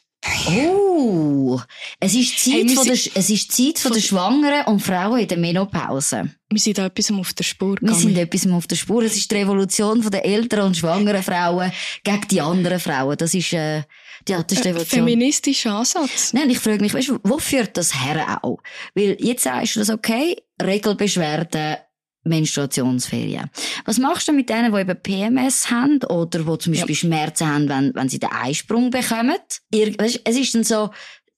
oh, 0.49 1.59
es 1.99 2.15
ist 2.15 2.43
Zeit, 2.43 2.53
Hey, 2.53 2.69
von 2.69 2.85
der, 2.85 2.93
es 2.93 3.29
ist 3.29 3.51
Zeit 3.51 3.77
von 3.79 3.93
der 3.93 4.01
Schwangeren 4.01 4.65
und 4.65 4.79
Frauen 4.79 5.19
in 5.19 5.27
der 5.27 5.37
Menopause. 5.37 6.31
Wir 6.49 6.59
sind 6.59 6.77
da 6.77 6.85
etwas 6.87 7.11
auf 7.11 7.33
der 7.33 7.43
Spur. 7.43 7.77
Wir 7.81 7.93
sind 7.93 8.17
etwas 8.17 8.47
auf 8.47 8.67
der 8.67 8.75
Spur. 8.75 9.03
Es 9.03 9.15
ist 9.15 9.29
die 9.29 9.35
Revolution 9.35 10.01
von 10.01 10.11
der 10.11 10.25
älteren 10.25 10.65
und 10.65 10.77
schwangeren 10.77 11.21
Frauen 11.21 11.71
gegen 12.03 12.27
die 12.29 12.41
anderen 12.41 12.79
Frauen. 12.79 13.17
Das 13.17 13.33
ist, 13.33 13.53
äh, 13.53 13.77
das 13.77 13.83
ist 13.83 13.87
die 14.27 14.33
Ein 14.33 14.43
Revolution. 14.43 14.85
feministischer 14.85 15.71
Ansatz. 15.71 16.33
Nein, 16.33 16.49
ich 16.49 16.59
frage 16.59 16.81
mich, 16.81 16.93
weißt 16.93 17.13
wo 17.23 17.37
führt 17.37 17.77
das 17.77 18.03
her 18.03 18.39
auch? 18.43 18.59
Weil 18.93 19.17
jetzt 19.19 19.43
sagst 19.43 19.75
du 19.75 19.79
das 19.79 19.89
okay, 19.89 20.37
Regelbeschwerden, 20.61 21.77
Menstruationsferien. 22.25 23.49
Was 23.85 23.99
machst 23.99 24.27
du 24.27 24.33
mit 24.33 24.49
denen, 24.49 24.73
die 24.73 24.79
eben 24.81 25.01
PMS 25.01 25.69
haben 25.69 26.03
oder 26.03 26.39
die 26.39 26.57
zum 26.57 26.73
Beispiel 26.73 26.95
Schmerzen 26.95 27.47
haben, 27.47 27.69
wenn, 27.69 27.93
wenn 27.95 28.09
sie 28.09 28.19
den 28.19 28.31
Eisprung 28.31 28.89
bekommen? 28.89 29.37
Ihr, 29.71 29.97
weißt, 29.97 30.21
es 30.23 30.37
ist 30.37 30.55
dann 30.55 30.63
so, 30.63 30.89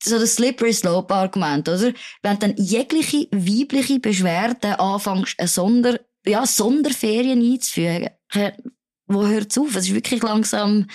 so 0.01 0.17
das 0.17 0.35
Slippery 0.35 0.73
Slope 0.73 1.13
Argument, 1.13 1.67
oder? 1.67 1.91
Wenn 2.23 2.39
dann 2.39 2.55
jegliche 2.57 3.27
weibliche 3.31 3.99
Beschwerden 3.99 4.73
anfängst, 4.75 5.35
eine 5.37 5.47
Sonder, 5.47 5.99
ja, 6.25 6.45
Sonderferien 6.45 7.41
einzufügen, 7.41 8.09
äh, 8.33 8.51
wo 9.07 9.25
hört's 9.25 9.57
auf? 9.57 9.75
Es 9.75 9.87
ist 9.87 9.93
wirklich 9.93 10.21
langsam, 10.21 10.87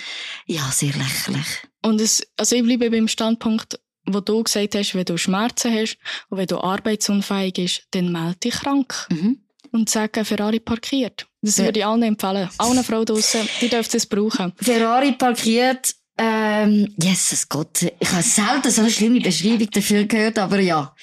ja, 0.45 0.69
sehr 0.71 0.93
lächerlich. 0.93 1.61
Und 1.83 2.01
es, 2.01 2.25
also 2.37 2.55
ich 2.55 2.63
bleibe 2.63 2.89
beim 2.89 3.07
Standpunkt, 3.07 3.79
wo 4.05 4.19
du 4.19 4.43
gesagt 4.43 4.75
hast, 4.75 4.95
wenn 4.95 5.05
du 5.05 5.17
Schmerzen 5.17 5.73
hast 5.73 5.97
und 6.29 6.37
wenn 6.37 6.47
du 6.47 6.59
arbeitsunfähig 6.59 7.53
bist, 7.53 7.83
dann 7.91 8.11
melde 8.11 8.37
dich 8.39 8.53
krank. 8.55 9.07
Mhm. 9.11 9.39
Und 9.71 9.89
sag, 9.89 10.17
ein 10.17 10.25
Ferrari 10.25 10.59
parkiert. 10.59 11.25
Das 11.41 11.57
Ja. 11.57 11.65
würde 11.65 11.79
ich 11.79 11.85
allen 11.85 12.03
empfehlen. 12.03 12.49
Allen 12.57 12.83
Frauen 12.83 13.05
draussen, 13.05 13.47
die 13.61 13.69
dürfen 13.69 13.89
das 13.93 14.05
brauchen. 14.05 14.53
Ferrari 14.57 15.13
parkiert. 15.13 15.95
Ähm, 16.15 16.93
Jesus 17.01 17.49
Gott, 17.49 17.81
ich 17.81 18.11
habe 18.11 18.21
selten 18.21 18.69
so 18.69 18.81
eine 18.81 18.91
schlimme 18.91 19.19
Beschreibung 19.19 19.67
dafür 19.71 20.03
gehört, 20.03 20.37
aber 20.37 20.59
ja. 20.59 20.93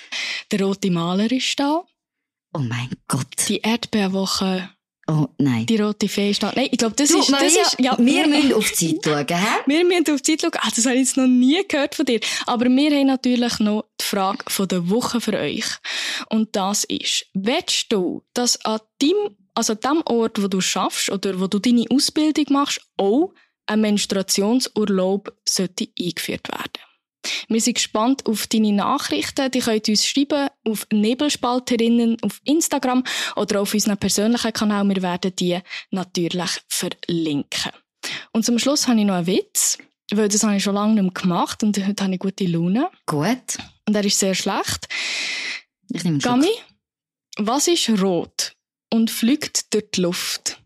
Der 0.52 0.62
rote 0.62 0.88
Maler 0.90 1.30
ist 1.32 1.58
da. 1.58 1.82
Oh 2.54 2.58
mein 2.60 2.90
Gott. 3.08 3.26
Die 3.48 3.58
Erdbeerwoche, 3.58 4.70
Oh 5.10 5.28
nein. 5.38 5.66
die 5.66 5.76
rote 5.76 6.08
Fee 6.08 6.30
ist 6.30 6.40
da. 6.40 6.52
Nein, 6.54 6.68
ich 6.70 6.78
glaube, 6.78 6.94
das 6.94 7.08
du, 7.08 7.18
ist, 7.18 7.32
das 7.32 7.42
ist, 7.42 7.76
ja. 7.80 7.96
wir 7.98 8.28
müssen 8.28 8.52
auf 8.52 8.70
die 8.70 9.00
Zeit 9.00 9.04
schauen, 9.04 9.40
hä? 9.40 9.46
Wir 9.66 9.84
müssen 9.84 10.14
auf 10.14 10.22
die 10.22 10.36
Zeit 10.36 10.42
schauen. 10.42 10.62
Ah, 10.62 10.70
das 10.74 10.86
habe 10.86 10.94
ich 10.94 11.00
jetzt 11.00 11.16
noch 11.16 11.26
nie 11.26 11.60
gehört 11.66 11.96
von 11.96 12.06
dir. 12.06 12.20
Aber 12.46 12.66
wir 12.66 12.90
haben 12.92 13.06
natürlich 13.08 13.58
noch 13.58 13.86
die 14.00 14.04
Frage 14.04 14.44
von 14.46 14.68
der 14.68 14.88
Woche 14.88 15.20
für 15.20 15.34
euch. 15.34 15.66
Und 16.28 16.54
das 16.54 16.84
ist, 16.84 17.26
willst 17.34 17.86
du, 17.90 18.22
dass 18.34 18.64
an 18.64 18.78
deinem, 19.00 19.36
also 19.54 19.72
an 19.72 19.80
dem 19.80 20.02
Ort, 20.06 20.40
wo 20.40 20.46
du 20.46 20.60
schaffst 20.60 21.10
oder 21.10 21.40
wo 21.40 21.48
du 21.48 21.58
deine 21.58 21.86
Ausbildung 21.90 22.46
machst, 22.50 22.80
auch 22.96 23.32
ein 23.66 23.80
Menstruationsurlaub 23.80 25.36
sollte 25.48 25.88
eingeführt 25.98 26.48
werden? 26.48 26.89
Wir 27.48 27.60
sind 27.60 27.74
gespannt 27.74 28.26
auf 28.26 28.46
deine 28.46 28.72
Nachrichten. 28.72 29.50
Die 29.50 29.60
könnt 29.60 29.88
ihr 29.88 29.92
uns 29.92 30.06
schreiben 30.06 30.48
auf 30.66 30.86
Nebelspalterinnen 30.92 32.16
auf 32.22 32.40
Instagram 32.44 33.04
oder 33.36 33.60
auf 33.60 33.74
unseren 33.74 33.98
persönlichen 33.98 34.52
Kanal. 34.52 34.88
Wir 34.88 35.02
werden 35.02 35.34
die 35.36 35.58
natürlich 35.90 36.50
verlinken. 36.68 37.72
Und 38.32 38.44
zum 38.44 38.58
Schluss 38.58 38.88
habe 38.88 39.00
ich 39.00 39.06
noch 39.06 39.14
einen 39.14 39.26
Witz, 39.26 39.78
weil 40.12 40.28
das 40.28 40.42
habe 40.42 40.56
ich 40.56 40.62
schon 40.62 40.74
lange 40.74 40.94
nicht 40.94 41.02
mehr 41.02 41.22
gemacht 41.22 41.62
und 41.62 41.76
heute 41.86 42.04
habe 42.04 42.14
ich 42.14 42.20
gute 42.20 42.46
Laune. 42.46 42.90
Gut. 43.06 43.58
Und 43.86 43.94
er 43.94 44.04
ist 44.04 44.18
sehr 44.18 44.34
schlecht. 44.34 44.88
Ich 45.92 46.04
nehme. 46.04 46.18
Gami, 46.18 46.50
was 47.38 47.68
ist 47.68 47.88
rot 48.00 48.54
und 48.92 49.10
fliegt 49.10 49.72
durch 49.74 49.90
die 49.94 50.02
Luft? 50.02 50.60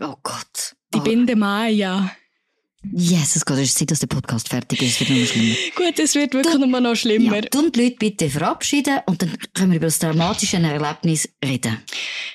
Oh 0.00 0.16
Gott. 0.22 0.76
Die 0.94 0.98
oh, 0.98 1.02
Binde 1.02 1.36
Maya. 1.36 2.10
Jesus 2.84 3.44
Gott, 3.44 3.58
es 3.58 3.70
ist 3.70 3.78
Zeit, 3.78 3.90
dass 3.90 3.98
der 3.98 4.06
Podcast 4.06 4.48
fertig 4.48 4.82
ist. 4.82 5.00
Es 5.00 5.08
wird 5.08 5.18
noch 5.18 5.26
schlimmer. 5.26 5.56
Gut, 5.74 5.98
es 5.98 6.14
wird 6.14 6.32
wirklich 6.32 6.54
du, 6.54 6.66
noch 6.66 6.94
schlimmer. 6.94 7.36
Ja, 7.36 7.42
tun 7.42 7.72
die 7.72 7.82
Leute 7.82 7.96
bitte 7.96 8.30
verabschieden 8.30 9.00
und 9.06 9.20
dann 9.20 9.36
können 9.52 9.72
wir 9.72 9.78
über 9.78 9.86
das 9.86 9.98
dramatische 9.98 10.58
Erlebnis 10.58 11.28
reden. 11.44 11.78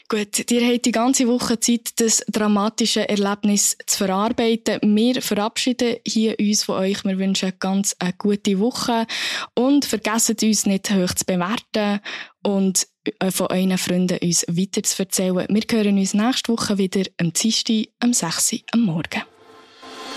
Gut, 0.09 0.51
ihr 0.51 0.67
habt 0.67 0.85
die 0.85 0.91
ganze 0.91 1.27
Woche 1.29 1.59
Zeit, 1.61 1.91
das 1.95 2.25
dramatische 2.27 3.07
Erlebnis 3.07 3.77
zu 3.87 3.97
verarbeiten. 3.99 4.79
Wir 4.83 5.21
verabschieden 5.21 5.95
hier 6.05 6.35
uns 6.37 6.63
von 6.63 6.75
euch. 6.75 7.05
Wir 7.05 7.17
wünschen 7.17 7.53
ganz 7.59 7.95
eine 7.99 8.13
gute 8.13 8.59
Woche 8.59 9.07
und 9.55 9.85
vergessen 9.85 10.35
uns 10.43 10.65
nicht 10.65 10.91
hoch 10.91 11.13
zu 11.13 11.25
bewerten 11.25 12.01
und 12.43 12.85
äh, 13.19 13.31
von 13.31 13.47
euren 13.47 13.77
Freunden 13.77 14.19
uns 14.21 14.45
weiter 14.49 14.83
zu 14.83 15.03
erzählen. 15.03 15.47
Wir 15.49 15.63
hören 15.71 15.97
uns 15.97 16.13
nächste 16.13 16.51
Woche 16.51 16.77
wieder 16.77 17.03
am 17.17 17.31
Dienstag, 17.31 17.85
am 18.01 18.11
6. 18.11 18.57
am 18.73 18.81
Morgen. 18.81 19.23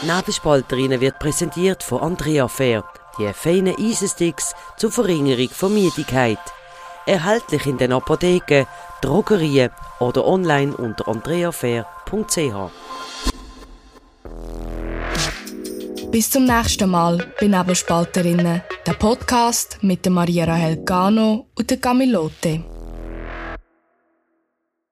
Nebelspalterinnen 0.03 1.01
wird 1.01 1.19
präsentiert 1.19 1.83
von 1.83 2.01
Andrea 2.01 2.49
Fair, 2.49 2.85
die 3.19 3.33
feinen 3.33 3.75
Eisensticks 3.79 4.55
zur 4.77 4.93
Verringerung 4.93 5.49
von 5.49 5.73
Müdigkeit. 5.73 6.39
Erhältlich 7.07 7.67
in 7.67 7.79
den 7.79 7.93
Apotheken, 7.93 8.67
Drogerien 9.01 9.71
oder 10.01 10.27
online 10.27 10.77
unter 10.77 11.09
andreafair.ch. 11.09 12.71
Bis 16.11 16.31
zum 16.31 16.45
nächsten 16.45 16.91
Mal 16.91 17.33
bei 17.41 17.47
Nebelspalterinnen, 17.47 18.63
der 18.87 18.93
Podcast 18.95 19.79
mit 19.83 20.09
Maria 20.09 20.45
Rahel 20.45 20.77
Gano 20.85 21.47
und 21.55 21.71
der 21.71 21.79
Camilote. 21.79 22.76